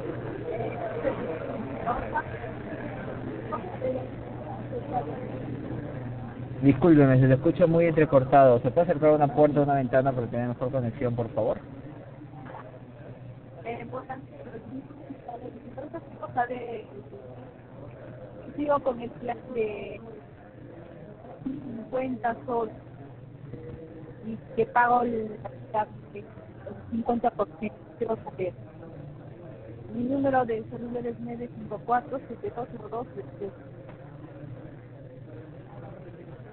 Discúlpeme, 6.61 7.19
se 7.19 7.27
le 7.27 7.33
escucha 7.33 7.65
muy 7.65 7.85
entrecortado. 7.85 8.59
¿Se 8.59 8.69
puede 8.69 8.83
acercar 8.83 9.09
a 9.09 9.15
una 9.15 9.33
puerta 9.33 9.59
o 9.59 9.63
una 9.63 9.73
ventana 9.73 10.11
para 10.11 10.27
tener 10.27 10.49
mejor 10.49 10.69
conexión, 10.69 11.15
por 11.15 11.27
favor? 11.29 11.57
Eh, 13.65 13.87
cosa 16.19 16.45
de... 16.45 16.85
Sigo 18.55 18.79
con 18.79 19.01
el 19.01 19.09
plan 19.09 19.37
de 19.55 19.99
50 21.45 22.35
sol 22.45 22.69
y 24.29 24.37
que 24.55 24.65
pago 24.67 25.01
el, 25.01 25.37
el 25.73 27.03
50%. 27.03 27.71
Quiero 27.97 28.17
saber. 28.23 28.53
Mi 29.93 30.03
número 30.03 30.45
de 30.45 30.63
celular 30.65 31.05
es 31.05 31.19
954 31.19 32.19
7202 32.27 33.07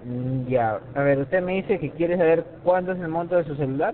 Mm, 0.03 0.47
ya, 0.47 0.79
a 0.95 1.01
ver, 1.01 1.19
usted 1.19 1.41
me 1.41 1.55
dice 1.55 1.79
que 1.79 1.91
quiere 1.91 2.17
saber 2.17 2.45
cuánto 2.63 2.93
es 2.93 2.99
el 2.99 3.09
monto 3.09 3.35
de 3.35 3.43
su 3.43 3.55
celular. 3.55 3.93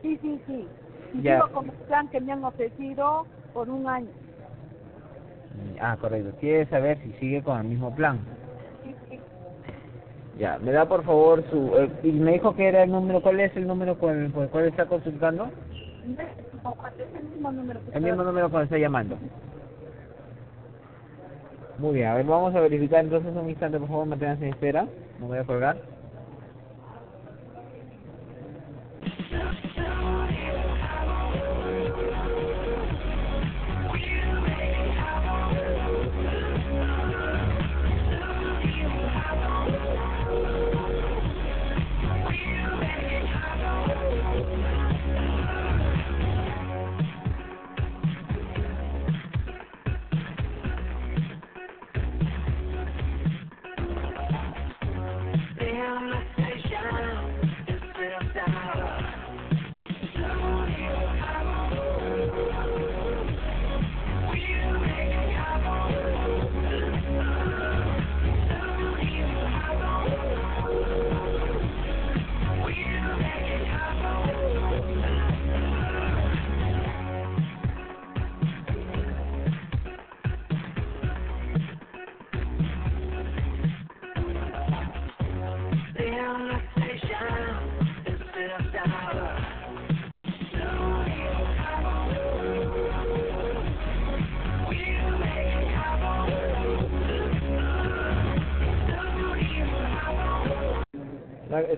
Sí, 0.00 0.16
sí, 0.22 0.40
sí. 0.46 0.68
Y 1.12 1.22
Ya. 1.22 1.36
sigo 1.42 1.52
con 1.52 1.66
el 1.66 1.76
plan 1.86 2.08
que 2.08 2.20
me 2.20 2.32
han 2.32 2.44
ofrecido 2.44 3.26
por 3.52 3.68
un 3.68 3.86
año. 3.86 4.10
Ah, 5.80 5.96
correcto. 6.00 6.34
Quiere 6.40 6.66
saber 6.66 6.98
si 7.02 7.12
sigue 7.14 7.42
con 7.42 7.58
el 7.60 7.64
mismo 7.64 7.94
plan. 7.94 8.20
Ya, 10.38 10.58
me 10.58 10.72
da 10.72 10.86
por 10.86 11.04
favor 11.04 11.44
su... 11.50 11.76
eh, 11.76 11.90
y 12.02 12.12
me 12.12 12.32
dijo 12.32 12.54
que 12.56 12.66
era 12.68 12.82
el 12.82 12.90
número, 12.90 13.22
¿cuál 13.22 13.38
es 13.40 13.56
el 13.56 13.66
número 13.66 13.96
con 13.98 14.24
el, 14.24 14.32
cual 14.32 14.64
está 14.66 14.86
consultando? 14.86 15.44
954 16.04 17.04
es 17.04 17.14
el 17.14 17.24
mismo 17.24 17.52
número 17.52 17.80
que 17.80 17.96
El 17.96 18.02
mismo 18.02 18.60
está 18.60 18.78
llamando. 18.78 19.16
Muy 21.78 21.94
bien, 21.94 22.08
a 22.08 22.14
ver, 22.14 22.26
vamos 22.26 22.54
a 22.54 22.60
verificar 22.60 23.04
entonces 23.04 23.34
un 23.34 23.48
instante, 23.48 23.78
por 23.78 23.88
favor, 23.88 24.06
manténganse 24.06 24.44
en 24.46 24.52
espera. 24.52 24.86
No 25.18 25.26
voy 25.26 25.38
a 25.38 25.44
colgar. 25.44 25.76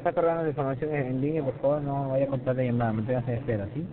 Está, 0.06 0.20
cargando 0.20 0.44
la 0.44 0.50
información 0.50 0.94
en, 0.94 1.20
línea, 1.20 1.42
por 1.42 1.54
favor, 1.54 1.82
no 1.82 2.10
vaya 2.10 2.26
a 2.26 2.28
contar 2.28 2.54
la 2.54 2.62
llamada, 2.62 2.92
manténgase 2.92 3.32
en 3.32 3.38
espera, 3.38 3.68
¿sí? 3.74 3.84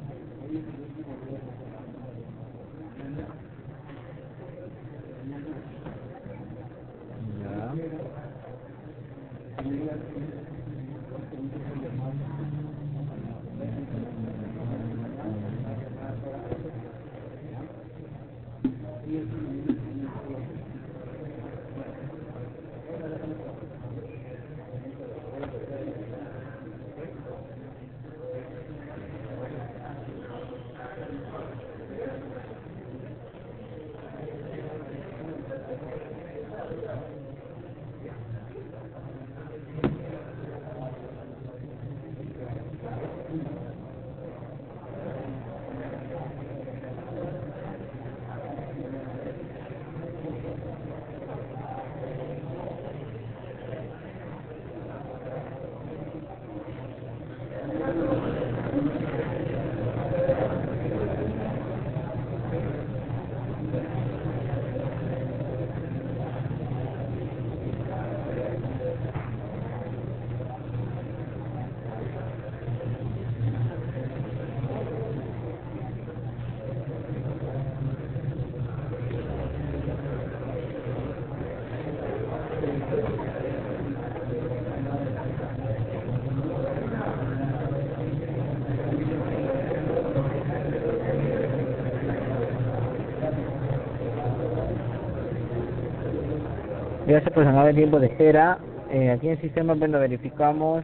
Gracias 97.13 97.31
por 97.31 97.43
ganar 97.43 97.67
el 97.67 97.75
tiempo 97.75 97.99
de 97.99 98.07
espera. 98.07 98.57
Eh, 98.89 99.11
aquí 99.11 99.27
en 99.27 99.33
el 99.33 99.41
sistema, 99.41 99.75
bueno, 99.75 99.99
verificamos. 99.99 100.83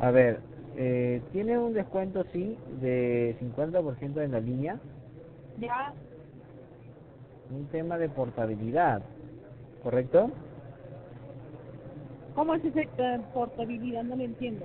A 0.00 0.10
ver, 0.10 0.40
Eh, 0.76 1.20
tiene 1.32 1.58
un 1.58 1.74
descuento, 1.74 2.24
sí, 2.32 2.56
de 2.80 3.36
50% 3.40 4.22
en 4.22 4.32
la 4.32 4.40
línea. 4.40 4.78
Ya. 5.58 5.92
Un 7.50 7.66
tema 7.66 7.98
de 7.98 8.08
portabilidad, 8.08 9.02
¿correcto? 9.82 10.30
¿Cómo 12.34 12.54
es 12.54 12.64
ese 12.64 12.88
eh, 12.96 13.20
portabilidad? 13.34 14.04
No 14.04 14.16
lo 14.16 14.22
entiendo. 14.22 14.64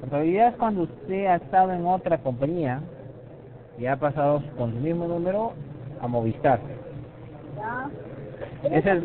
Portabilidad 0.00 0.48
es 0.48 0.56
cuando 0.56 0.82
usted 0.82 1.26
ha 1.26 1.36
estado 1.36 1.72
en 1.72 1.86
otra 1.86 2.18
compañía 2.18 2.80
y 3.78 3.86
ha 3.86 3.94
pasado 3.94 4.42
con 4.58 4.72
su 4.72 4.80
mismo 4.80 5.06
número 5.06 5.52
a 6.00 6.08
Movistar. 6.08 6.58
Ya. 7.56 7.88
Es 8.64 8.86
el-. 8.86 9.04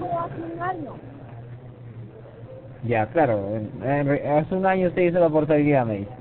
Ya, 2.84 3.06
claro. 3.08 3.56
en- 3.56 4.10
hace 4.28 4.56
un 4.56 4.66
año 4.66 4.88
usted 4.90 5.04
hizo 5.04 5.20
la 5.20 5.30
portabilidad, 5.30 5.86
me 5.86 5.98
dice. 6.00 6.12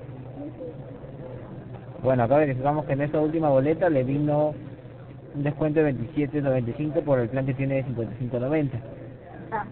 Bueno, 2.03 2.25
acá 2.25 2.37
verificamos 2.39 2.87
que 2.87 2.95
en 2.95 3.03
esta 3.03 3.21
última 3.21 3.49
boleta 3.51 3.89
le 3.91 4.05
vino 4.05 4.55
un 5.35 5.43
descuento 5.43 5.83
de 5.83 5.95
27.95 5.95 7.03
por 7.05 7.19
el 7.21 7.29
plan 7.29 7.47
que 7.47 7.55
tiene 7.55 7.77
de 7.77 7.85
55.90. 7.87 8.71
Ah. 9.53 9.65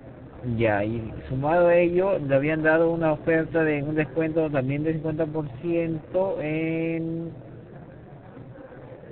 Ya, 0.57 0.85
y 0.85 1.13
sumado 1.29 1.69
a 1.69 1.75
ello, 1.77 2.19
le 2.19 2.35
habían 2.35 2.63
dado 2.63 2.93
una 2.93 3.13
oferta 3.13 3.65
de 3.65 3.83
un 3.83 3.95
descuento 3.97 4.49
también 4.51 4.85
de 4.85 4.95
50% 5.03 6.41
en 6.41 7.33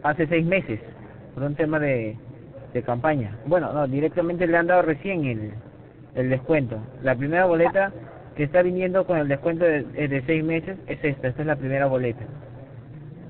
hace 0.03 0.27
seis 0.29 0.47
meses, 0.47 0.81
por 1.35 1.43
un 1.45 1.55
tema 1.57 1.81
de, 1.81 2.17
de 2.77 2.83
campaña. 2.83 3.37
Bueno, 3.47 3.73
no, 3.73 3.87
directamente 3.87 4.47
le 4.47 4.57
han 4.57 4.67
dado 4.67 4.83
recién 4.83 5.25
el, 5.25 5.53
el 6.15 6.31
descuento. 6.31 6.79
La 7.03 7.15
primera 7.15 7.47
boleta 7.47 7.93
que 8.37 8.45
está 8.45 8.63
viniendo 8.63 9.07
con 9.07 9.19
el 9.19 9.29
descuento 9.29 9.65
de, 9.65 9.83
de 9.83 10.23
seis 10.27 10.45
meses 10.45 10.79
es 10.87 11.03
esta, 11.03 11.29
esta 11.29 11.43
es 11.43 11.47
la 11.47 11.57
primera 11.57 11.87
boleta. 11.87 12.25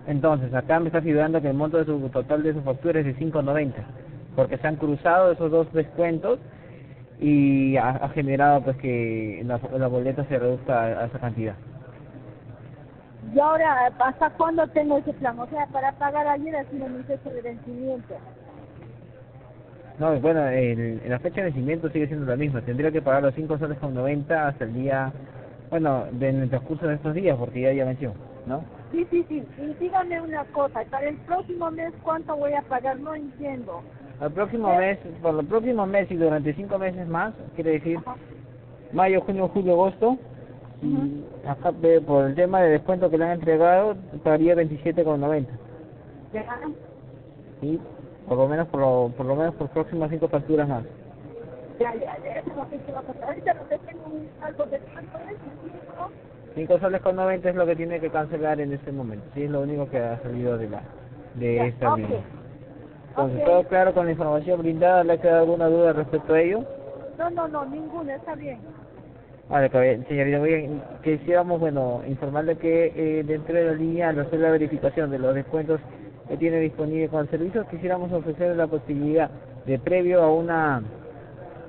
Entonces, 0.06 0.52
acá 0.54 0.78
me 0.80 0.86
está 0.86 1.00
figurando 1.00 1.40
que 1.40 1.48
el 1.48 1.54
monto 1.54 1.78
de 1.78 1.84
su 1.84 2.08
total 2.10 2.42
de 2.42 2.54
su 2.54 2.62
factura 2.62 3.00
es 3.00 3.06
de 3.06 3.16
5.90, 3.16 3.72
porque 4.34 4.58
se 4.58 4.66
han 4.66 4.76
cruzado 4.76 5.32
esos 5.32 5.50
dos 5.50 5.72
descuentos 5.72 6.38
y 7.18 7.76
ha, 7.76 8.08
generado 8.10 8.62
pues 8.62 8.76
que 8.76 9.42
la, 9.44 9.60
la 9.78 9.86
boleta 9.88 10.24
se 10.26 10.38
reduzca 10.38 10.80
a, 10.80 11.06
esa 11.06 11.18
cantidad. 11.18 11.54
Y 13.34 13.40
ahora, 13.40 13.90
¿hasta 13.98 14.30
cuándo 14.30 14.66
tengo 14.68 14.98
ese 14.98 15.12
plan? 15.14 15.38
O 15.40 15.46
sea, 15.48 15.66
para 15.66 15.92
pagar 15.92 16.26
ayer 16.28 16.54
así 16.54 16.76
me 16.76 17.00
hice 17.00 17.14
ese. 17.14 18.16
No, 19.98 20.18
bueno, 20.20 20.46
el, 20.48 21.00
la 21.08 21.18
fecha 21.18 21.36
de 21.36 21.44
vencimiento 21.44 21.88
sigue 21.88 22.06
siendo 22.06 22.26
la 22.26 22.36
misma. 22.36 22.60
Tendría 22.60 22.90
que 22.90 23.00
pagar 23.00 23.22
los 23.22 23.34
5 23.34 23.58
soles 23.58 23.78
con 23.78 23.94
90 23.94 24.48
hasta 24.48 24.64
el 24.64 24.74
día, 24.74 25.12
bueno, 25.70 26.04
de, 26.12 26.28
en 26.28 26.42
el 26.42 26.50
transcurso 26.50 26.86
de 26.86 26.96
estos 26.96 27.14
días, 27.14 27.36
porque 27.38 27.62
ya 27.62 27.72
ya 27.72 27.84
venció, 27.86 28.12
¿no? 28.46 28.62
Sí, 28.92 29.06
sí, 29.10 29.24
sí. 29.28 29.42
Y 29.58 29.74
dígame 29.82 30.20
una 30.20 30.44
cosa, 30.46 30.84
para 30.90 31.08
el 31.08 31.16
próximo 31.18 31.70
mes, 31.70 31.92
¿cuánto 32.02 32.36
voy 32.36 32.52
a 32.52 32.62
pagar? 32.62 33.00
No 33.00 33.14
entiendo. 33.14 33.82
El 34.20 34.32
próximo 34.32 34.76
mes, 34.76 34.98
por 35.22 35.38
el 35.38 35.46
próximo 35.46 35.86
mes 35.86 36.10
y 36.10 36.16
durante 36.16 36.52
5 36.52 36.78
meses 36.78 37.08
más, 37.08 37.34
quiere 37.54 37.72
decir 37.72 37.98
mayo, 38.92 39.20
junio, 39.22 39.48
julio, 39.48 39.72
agosto, 39.72 40.18
y 40.82 41.24
acá 41.48 41.72
por 42.06 42.26
el 42.26 42.34
tema 42.34 42.60
de 42.60 42.70
descuento 42.70 43.10
que 43.10 43.18
le 43.18 43.24
han 43.24 43.32
entregado, 43.32 43.96
pagaría 44.22 44.54
27,90. 44.54 45.46
Ya. 46.32 46.44
¿sí? 47.60 47.80
Por 48.26 48.36
lo 48.38 48.48
menos 48.48 48.66
por 48.68 48.80
lo, 48.80 49.12
por 49.16 49.26
lo 49.26 49.36
menos 49.36 49.54
por 49.54 49.68
próximas 49.70 50.10
5 50.10 50.28
facturas 50.28 50.68
más. 50.68 50.84
Ya, 51.78 51.94
ya, 51.94 52.16
ya, 52.24 52.32
eso 52.40 52.50
es 52.50 52.56
lo 52.56 52.68
que 52.68 52.78
quiero 52.78 52.98
hacer. 53.00 53.24
Ahorita 53.24 53.54
no 53.54 53.60
te 53.62 53.78
tengo 53.78 54.06
un- 54.06 54.28
algo 54.40 54.64
de 54.66 54.80
cuánto 54.80 55.18
es, 55.18 55.38
¿no? 55.86 56.10
5 56.54 56.78
soles 56.78 57.02
con 57.02 57.16
90 57.16 57.50
es 57.50 57.54
lo 57.54 57.66
que 57.66 57.76
tiene 57.76 58.00
que 58.00 58.10
cancelar 58.10 58.60
en 58.60 58.72
este 58.72 58.90
momento. 58.92 59.26
Sí, 59.34 59.44
es 59.44 59.50
lo 59.50 59.60
único 59.60 59.88
que 59.88 59.98
ha 59.98 60.20
salido 60.22 60.56
de 60.58 60.68
la 60.68 60.82
de 61.34 61.54
Ya, 61.54 61.64
esta 61.66 61.90
ok. 61.92 61.98
línea. 61.98 62.20
Entonces, 63.10 63.44
todo 63.44 63.64
claro 63.64 63.94
con 63.94 64.06
la 64.06 64.12
información 64.12 64.60
brindada. 64.60 65.04
¿Le 65.04 65.12
ha 65.14 65.20
quedado 65.20 65.40
alguna 65.40 65.66
duda 65.68 65.92
respecto 65.92 66.34
a 66.34 66.40
ello? 66.40 66.64
No, 67.18 67.30
no, 67.30 67.48
no, 67.48 67.64
ninguna, 67.66 68.16
está 68.16 68.34
bien. 68.34 68.60
Vale, 69.48 69.70
caballero. 69.70 70.02
señorita, 70.08 70.38
bien, 70.40 70.82
quisiéramos, 71.04 71.60
bueno, 71.60 72.02
informarle 72.06 72.56
que 72.56 72.92
eh, 72.96 73.22
dentro 73.24 73.54
de 73.54 73.64
la 73.64 73.72
línea, 73.74 74.08
al 74.08 74.18
hacer 74.18 74.40
la 74.40 74.50
verificación 74.50 75.10
de 75.10 75.18
los 75.18 75.34
descuentos 75.34 75.80
que 76.28 76.36
tiene 76.36 76.60
disponible 76.60 77.08
con 77.08 77.20
el 77.20 77.30
servicio, 77.30 77.66
quisiéramos 77.68 78.12
ofrecerle 78.12 78.56
la 78.56 78.66
posibilidad 78.66 79.30
de 79.66 79.78
previo 79.78 80.22
a 80.22 80.32
una 80.32 80.82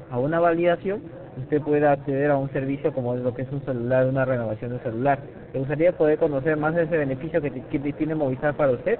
a 0.09 0.19
una 0.19 0.39
validación, 0.39 1.01
usted 1.37 1.61
pueda 1.61 1.91
acceder 1.91 2.31
a 2.31 2.37
un 2.37 2.51
servicio 2.51 2.93
como 2.93 3.15
lo 3.15 3.33
que 3.33 3.41
es 3.41 3.51
un 3.51 3.63
celular, 3.65 4.07
una 4.07 4.25
renovación 4.25 4.71
de 4.71 4.79
celular. 4.79 5.19
¿Le 5.53 5.59
gustaría 5.59 5.91
poder 5.91 6.17
conocer 6.17 6.55
más 6.57 6.75
de 6.75 6.83
ese 6.83 6.97
beneficio 6.97 7.41
que, 7.41 7.51
tiene 7.51 8.15
Movistar 8.15 8.55
para 8.55 8.71
usted? 8.71 8.99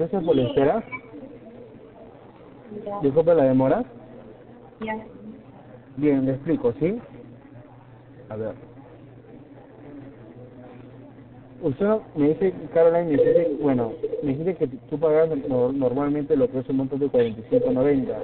Gracias 0.00 0.24
por 0.24 0.34
la 0.34 0.42
espera. 0.44 0.82
Disculpe 3.02 3.34
la 3.34 3.44
demora. 3.44 3.84
Ya. 4.80 4.96
Bien, 5.96 6.24
le 6.24 6.32
explico, 6.32 6.72
¿sí? 6.80 6.98
A 8.30 8.36
ver. 8.36 8.54
Usted 11.60 11.86
me 12.14 12.28
dice, 12.28 12.54
Caroline, 12.72 13.04
me 13.14 13.22
dice, 13.22 13.56
bueno, 13.60 13.92
me 14.22 14.34
dice 14.34 14.56
que 14.56 14.68
tú 14.68 14.98
pagas 14.98 15.28
no- 15.46 15.70
normalmente 15.70 16.34
lo 16.34 16.50
que 16.50 16.60
es 16.60 16.68
un 16.70 16.78
monto 16.78 16.96
de 16.96 17.10
45.90. 17.10 18.16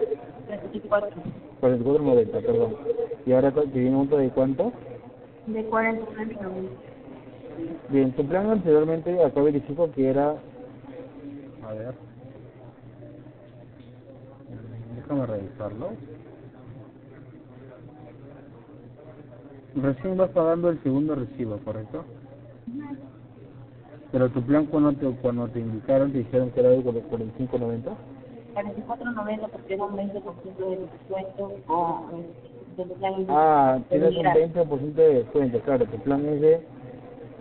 44.90, 1.60 2.30
perdón. 2.40 2.74
¿Y 3.26 3.32
ahora 3.32 3.52
te 3.52 3.66
viene 3.66 3.90
un 3.90 3.96
monto 3.96 4.16
de 4.16 4.30
cuánto? 4.30 4.72
De 5.44 5.62
40 5.66 6.10
90. 6.40 6.70
Bien, 7.90 8.12
tu 8.12 8.24
plan 8.24 8.48
anteriormente, 8.48 9.22
acá 9.22 9.42
verifico 9.42 9.90
que 9.90 10.08
era... 10.08 10.36
A 11.66 11.72
ver... 11.72 11.94
Déjame 14.96 15.26
revisarlo. 15.26 15.90
Recién 19.74 20.16
vas 20.16 20.31
pagando 20.31 20.70
el 20.70 20.83
segundo 20.83 21.14
recibo, 21.14 21.59
¿correcto? 21.59 22.05
Pero 24.12 24.29
tu 24.31 24.42
plan 24.42 24.66
cuando 24.66 24.92
te, 24.94 25.11
cuando 25.20 25.48
te 25.48 25.61
indicaron, 25.61 26.12
te 26.12 26.18
dijeron 26.18 26.50
que 26.50 26.61
era 26.61 26.70
de 26.70 26.83
45.90. 26.83 27.96
44.90 28.55 29.48
porque 29.50 29.74
era 29.74 29.85
un 29.85 29.96
20% 29.96 30.57
de 30.57 30.76
descuento 30.76 31.52
o 31.66 32.09
eh, 32.14 32.31
del 32.76 32.88
plan 32.92 33.26
Ah, 33.29 33.79
tienes 33.90 34.11
un 34.11 34.16
general. 34.16 34.52
20% 34.55 34.94
de 34.94 35.14
descuento, 35.14 35.61
claro, 35.61 35.85
tu 35.87 35.98
plan 35.98 36.24
es 36.26 36.40
de 36.40 36.61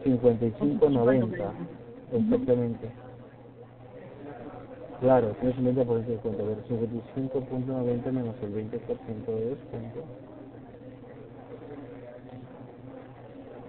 55.90. 0.04 1.54
Exactamente. 2.12 3.05
Claro, 5.02 5.30
tienes 5.42 5.58
un 5.60 5.66
20% 5.66 6.06
de 6.06 6.14
descuento. 6.14 6.44
A 6.44 6.48
ver, 6.48 6.64
55.90 6.68 8.12
menos 8.12 8.36
el 8.44 8.56
20% 8.56 9.26
de 9.26 9.50
descuento. 9.50 10.06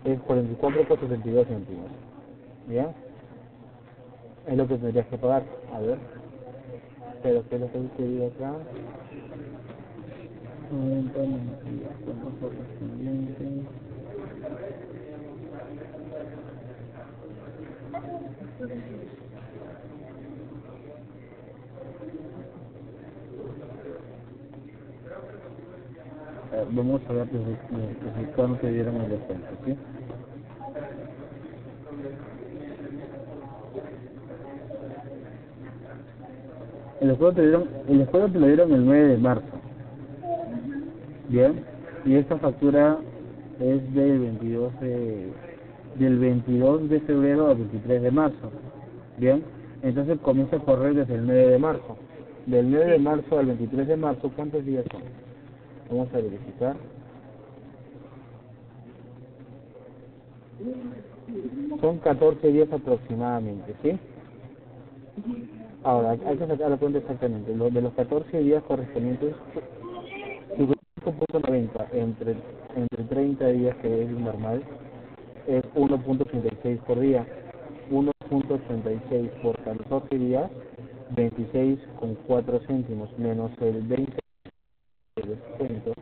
Es 0.04 0.20
44,72 0.20 1.46
céntimos. 1.48 1.90
¿Ya? 2.68 2.94
Es 4.46 4.56
lo 4.56 4.68
que 4.68 4.78
tendrías 4.78 5.06
que 5.08 5.18
pagar. 5.18 5.44
A 5.72 5.80
ver. 5.80 5.98
Pero, 7.22 7.48
¿qué 7.48 7.56
es 7.56 7.60
lo 7.62 7.72
que 7.72 7.80
dice 8.04 8.26
acá? 8.26 8.54
90 10.70 11.18
menos 11.20 11.66
el 11.66 11.80
descuento 11.80 12.30
correspondiente. 12.40 13.44
Eh, 26.52 26.65
vamos 26.76 27.00
a 27.08 27.12
ver 27.12 27.26
desde, 27.28 27.50
desde 27.50 28.32
cuándo 28.34 28.58
te 28.58 28.70
dieron 28.70 28.96
el 28.96 29.10
descuento, 29.10 29.48
¿sí? 29.64 29.76
El 37.00 37.08
descuento 37.08 37.36
te 37.36 37.42
dieron, 37.42 37.68
el 37.88 37.98
descuento 37.98 38.32
te 38.32 38.38
lo 38.38 38.46
dieron 38.46 38.72
el 38.72 38.84
9 38.84 39.08
de 39.08 39.18
marzo. 39.18 39.46
Bien, 41.28 41.64
y 42.04 42.14
esta 42.14 42.38
factura 42.38 42.98
es 43.58 43.94
del 43.94 44.18
22 44.20 44.80
de, 44.80 45.32
del 45.98 46.18
22 46.18 46.88
de 46.88 47.00
febrero 47.00 47.48
al 47.48 47.56
23 47.56 48.02
de 48.02 48.10
marzo. 48.10 48.50
Bien, 49.18 49.42
entonces 49.82 50.18
comienza 50.20 50.56
a 50.56 50.60
correr 50.60 50.94
desde 50.94 51.14
el 51.14 51.26
9 51.26 51.48
de 51.48 51.58
marzo. 51.58 51.96
Del 52.46 52.70
9 52.70 52.92
de 52.92 52.98
marzo 52.98 53.38
al 53.38 53.46
23 53.46 53.88
de 53.88 53.96
marzo, 53.96 54.30
¿cuántos 54.34 54.64
días 54.64 54.84
son? 54.90 55.25
Vamos 55.90 56.08
a 56.14 56.18
verificar. 56.18 56.76
Son 61.80 61.98
14 62.00 62.48
días 62.52 62.72
aproximadamente, 62.72 63.74
¿sí? 63.82 63.98
Ahora, 65.84 66.12
hay 66.12 66.38
que 66.38 66.46
sacar 66.46 66.70
la 66.70 66.78
cuenta 66.78 66.98
exactamente. 67.00 67.54
Los 67.56 67.72
de 67.74 67.82
los 67.82 67.94
14 67.94 68.38
días 68.40 68.62
correspondientes, 68.64 69.34
5.90 71.04 71.88
entre, 71.94 72.36
entre 72.76 73.04
30 73.04 73.48
días, 73.48 73.76
que 73.78 74.04
es 74.04 74.10
normal, 74.10 74.64
es 75.48 75.64
1.86 75.74 76.78
por 76.84 77.00
día. 77.00 77.26
1.86 77.90 79.30
por 79.42 79.62
14 79.64 80.18
días, 80.18 80.50
26,4 81.16 82.66
céntimos, 82.66 83.18
menos 83.18 83.50
el 83.60 83.82
20 83.82 84.18
de 85.16 85.22
descuento. 85.36 85.92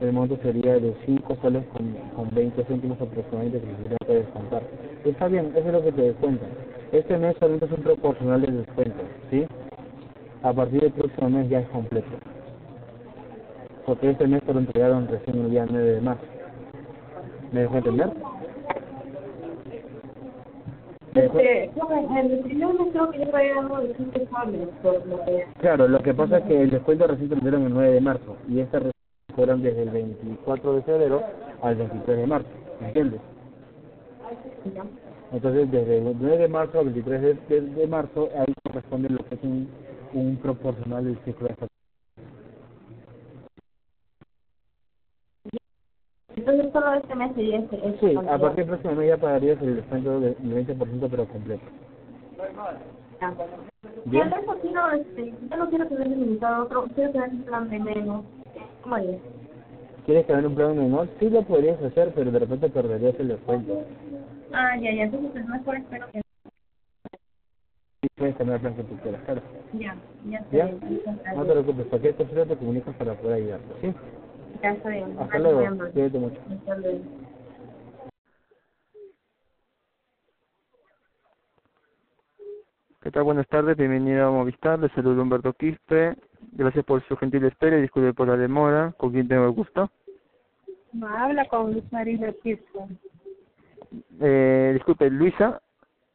El 0.00 0.03
monto 0.14 0.36
sería 0.42 0.74
de 0.78 0.94
5 1.04 1.36
soles 1.42 1.64
con, 1.66 1.92
con 2.16 2.34
20 2.34 2.64
céntimos 2.64 3.00
aproximadamente 3.00 3.60
que 3.60 3.66
se 3.66 3.72
tendría 3.74 3.98
que 4.06 4.14
descontar. 4.14 4.62
Está 5.04 5.28
bien, 5.28 5.52
eso 5.54 5.66
es 5.66 5.72
lo 5.72 5.82
que 5.82 5.92
te 5.92 6.02
descuentan. 6.02 6.48
Este 6.92 7.18
mes 7.18 7.36
solamente 7.38 7.66
es 7.66 7.72
un 7.72 7.82
proporcional 7.82 8.40
de 8.40 8.52
descuento, 8.52 9.02
¿sí? 9.30 9.44
A 10.42 10.52
partir 10.52 10.80
del 10.80 10.92
próximo 10.92 11.30
mes 11.30 11.48
ya 11.50 11.60
es 11.60 11.68
completo. 11.68 12.06
Porque 13.86 14.10
este 14.10 14.26
mes 14.26 14.42
te 14.44 14.54
lo 14.54 14.60
entregaron 14.60 15.08
recién 15.08 15.38
el 15.44 15.50
día 15.50 15.66
9 15.68 15.90
de 15.96 16.00
marzo. 16.00 16.24
¿Me 17.52 17.60
dejó 17.60 17.76
entender? 17.76 18.10
¿Me 21.14 21.22
dejó- 21.22 21.38
Este, 21.38 21.70
no, 21.76 22.18
el 22.20 22.38
primer 22.40 22.68
mes 22.74 22.88
creo 22.92 23.10
que 23.10 23.18
yo 23.18 23.30
pagué 23.30 23.52
algo 23.52 23.80
de 23.80 23.94
5 23.96 24.20
soles 24.30 24.68
por 24.82 25.06
lo 25.06 25.24
que 25.24 25.44
Claro, 25.60 25.88
lo 25.88 25.98
que 26.00 26.14
pasa 26.14 26.38
es 26.38 26.44
que 26.44 26.62
el 26.62 26.70
descuento 26.70 27.06
recién 27.06 27.30
lo 27.30 27.36
dieron 27.36 27.62
el 27.64 27.74
9 27.74 27.92
de 27.92 28.00
marzo 28.00 28.36
y 28.48 28.62
recién 28.62 28.93
fueron 29.36 29.62
desde 29.62 29.82
el 29.82 29.90
24 29.90 30.74
de 30.74 30.82
febrero 30.82 31.22
al 31.62 31.76
23 31.76 32.18
de 32.18 32.26
marzo, 32.26 32.48
¿me 32.80 32.88
entiendes? 32.88 33.20
Entonces, 35.32 35.70
desde 35.70 35.98
el 35.98 36.16
9 36.18 36.38
de 36.38 36.48
marzo 36.48 36.78
al 36.80 36.86
23 36.86 37.22
de, 37.22 37.34
de- 37.34 37.60
de 37.62 37.86
marzo, 37.88 38.28
ahí 38.38 38.54
corresponde 38.64 39.08
lo 39.10 39.18
que 39.24 39.34
es 39.36 39.42
un, 39.42 39.68
un 40.14 40.36
proporcional 40.38 41.04
del 41.04 41.18
ciclo 41.24 41.48
de. 41.48 41.56
Entonces 46.36 46.72
solo 46.72 46.94
este 46.94 47.14
mes 47.14 47.34
sería 47.34 47.58
este. 47.60 47.76
este 47.88 48.10
Sí, 48.10 48.16
a 48.16 48.38
partir 48.38 48.56
del 48.56 48.66
próximo 48.68 48.94
mes 48.96 49.08
ya 49.08 49.18
pagarías 49.18 49.62
el 49.62 49.76
descuento 49.76 50.20
del 50.20 50.36
20% 50.36 51.08
pero 51.10 51.28
completo. 51.28 51.64
Ah, 53.20 53.34
Bien. 54.06 54.30
resto 54.30 54.58
quiero, 54.62 54.90
este, 54.92 55.34
yo 55.50 55.56
no 55.56 55.70
quiero 55.70 55.88
tener 55.88 56.08
limitado 56.08 56.64
otro, 56.64 56.84
quiero 56.94 57.12
tener 57.12 57.30
un 57.30 57.42
plan 57.44 57.70
de 57.70 57.78
menos. 57.80 58.24
¿Cómo 58.84 58.98
es? 58.98 59.18
¿Quieres 60.04 60.26
tener 60.26 60.46
un 60.46 60.54
plan 60.54 60.76
menor? 60.76 61.08
Sí 61.18 61.30
lo 61.30 61.42
podrías 61.42 61.82
hacer, 61.82 62.12
pero 62.14 62.30
de 62.30 62.38
repente 62.38 62.68
perderías 62.68 63.18
el 63.18 63.28
descuento. 63.28 63.86
Ah, 64.52 64.76
ya, 64.76 64.92
ya, 64.92 65.04
entonces 65.04 65.30
pues, 65.32 65.46
mejor 65.46 65.76
espero 65.76 66.06
que 66.12 66.20
Sí, 68.02 68.08
puedes 68.16 68.36
tener 68.36 68.54
el 68.56 68.60
plan 68.60 68.76
que 68.76 68.84
tú 68.84 68.96
quieras, 68.98 69.22
claro. 69.24 69.42
ya, 69.72 69.96
ya 70.28 70.46
¿Ya? 70.52 70.66
bien. 70.66 71.02
No 71.34 71.46
te 71.46 71.52
preocupes, 71.52 71.86
cualquier 71.86 72.14
cosa 72.16 72.46
te 72.46 72.56
comunicas 72.56 72.94
para 72.96 73.14
poder 73.14 73.36
ayudarte, 73.36 73.74
¿sí? 73.80 73.94
Ya 74.62 74.72
está 74.72 74.90
bien. 74.90 75.16
Hasta 75.18 75.38
luego, 75.38 75.90
cuídate 75.92 76.18
mucho. 76.18 76.40
Hasta 76.50 76.76
luego. 76.76 77.00
¿Qué 83.04 83.10
tal? 83.10 83.24
Buenas 83.24 83.46
tardes, 83.48 83.76
bienvenido 83.76 84.26
a 84.26 84.30
Movistar, 84.30 84.78
le 84.78 84.88
saludo 84.88 85.20
Humberto 85.20 85.52
Quispe, 85.52 86.16
gracias 86.52 86.86
por 86.86 87.06
su 87.06 87.14
gentil 87.18 87.44
espera 87.44 87.76
y 87.76 87.82
disculpe 87.82 88.14
por 88.14 88.28
la 88.28 88.36
demora, 88.38 88.94
¿con 88.96 89.12
quién 89.12 89.28
tengo 89.28 89.44
el 89.44 89.50
gusto? 89.50 89.90
No, 90.94 91.06
habla 91.06 91.46
con 91.48 91.74
Luz 91.74 91.84
Marina 91.92 92.32
Quispe. 92.42 92.78
Eh, 94.22 94.70
disculpe, 94.72 95.10
Luisa, 95.10 95.60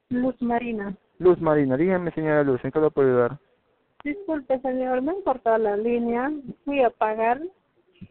Luz 0.10 0.42
Marina. 0.42 0.96
Luz 1.20 1.40
Marina, 1.40 1.78
dígame 1.78 2.10
señora 2.10 2.44
Luz, 2.44 2.60
¿en 2.66 2.72
qué 2.72 2.80
lo 2.80 2.90
puedo 2.90 3.08
ayudar? 3.08 3.38
Disculpe, 4.04 4.60
señor, 4.62 5.04
me 5.04 5.12
han 5.12 5.22
cortado 5.22 5.60
la 5.60 5.78
línea. 5.78 6.32
Fui 6.66 6.82
a 6.82 6.90
pagar, 6.90 7.40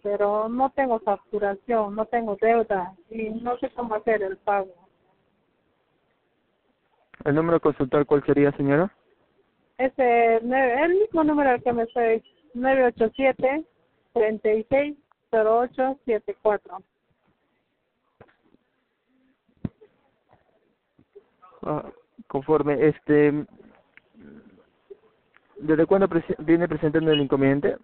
pero 0.04 0.48
no 0.48 0.70
tengo 0.70 1.00
facturación, 1.00 1.96
no 1.96 2.06
tengo 2.06 2.36
deuda 2.40 2.94
y 3.10 3.30
no 3.30 3.58
sé 3.58 3.70
cómo 3.74 3.96
hacer 3.96 4.22
el 4.22 4.36
pago. 4.36 4.72
¿El 7.24 7.34
número 7.34 7.56
a 7.56 7.60
consultar 7.60 8.06
cuál 8.06 8.24
sería 8.24 8.52
señora? 8.52 8.90
Ese, 9.78 10.40
nueve- 10.42 10.84
el 10.84 10.94
mismo 10.94 11.24
número 11.24 11.50
al 11.50 11.62
que 11.62 11.72
me 11.72 11.82
estoy, 11.84 12.22
987 12.54 13.64
36 14.12 14.96
08 15.30 15.98
74. 16.04 16.78
Ah, 21.62 21.90
conforme, 22.26 22.86
este, 22.88 23.44
¿desde 25.58 25.86
cuándo 25.86 26.08
prese- 26.08 26.36
viene 26.38 26.66
presentando 26.68 27.10
el 27.12 27.20
inconveniente? 27.20 27.76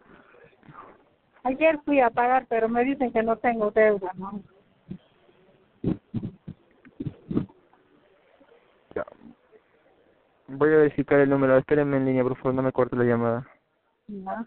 Ayer 1.45 1.79
fui 1.85 2.01
a 2.01 2.09
pagar, 2.11 2.47
pero 2.49 2.69
me 2.69 2.85
dicen 2.85 3.13
que 3.13 3.23
no 3.23 3.37
tengo 3.37 3.71
deuda, 3.71 4.11
¿no? 4.17 4.41
Ya. 8.95 9.05
Voy 10.49 10.69
a 10.73 10.77
verificar 10.77 11.21
el 11.21 11.31
número, 11.31 11.57
espérenme 11.57 11.97
en 11.97 12.07
línea, 12.07 12.23
por 12.23 12.37
favor, 12.37 12.55
no 12.55 12.63
me 12.63 12.73
corte 12.73 12.97
la 12.97 13.05
llamada. 13.05 13.49
¿No? 14.09 14.47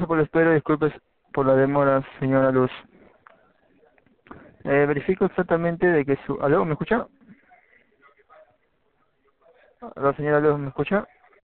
Gracias 0.00 0.08
por 0.08 0.16
la 0.16 0.24
espera, 0.24 0.54
disculpes 0.54 0.94
por 1.30 1.44
la 1.44 1.54
demora, 1.54 2.02
señora 2.20 2.50
Luz. 2.50 2.70
Eh, 4.64 4.86
verifico 4.88 5.26
exactamente 5.26 5.86
de 5.86 6.06
que 6.06 6.16
su... 6.24 6.40
¿Aló, 6.40 6.64
me 6.64 6.72
escucha? 6.72 7.06
¿La 9.96 10.14
señora 10.14 10.40
Luz 10.40 10.58
me 10.58 10.68
escucha? 10.68 11.06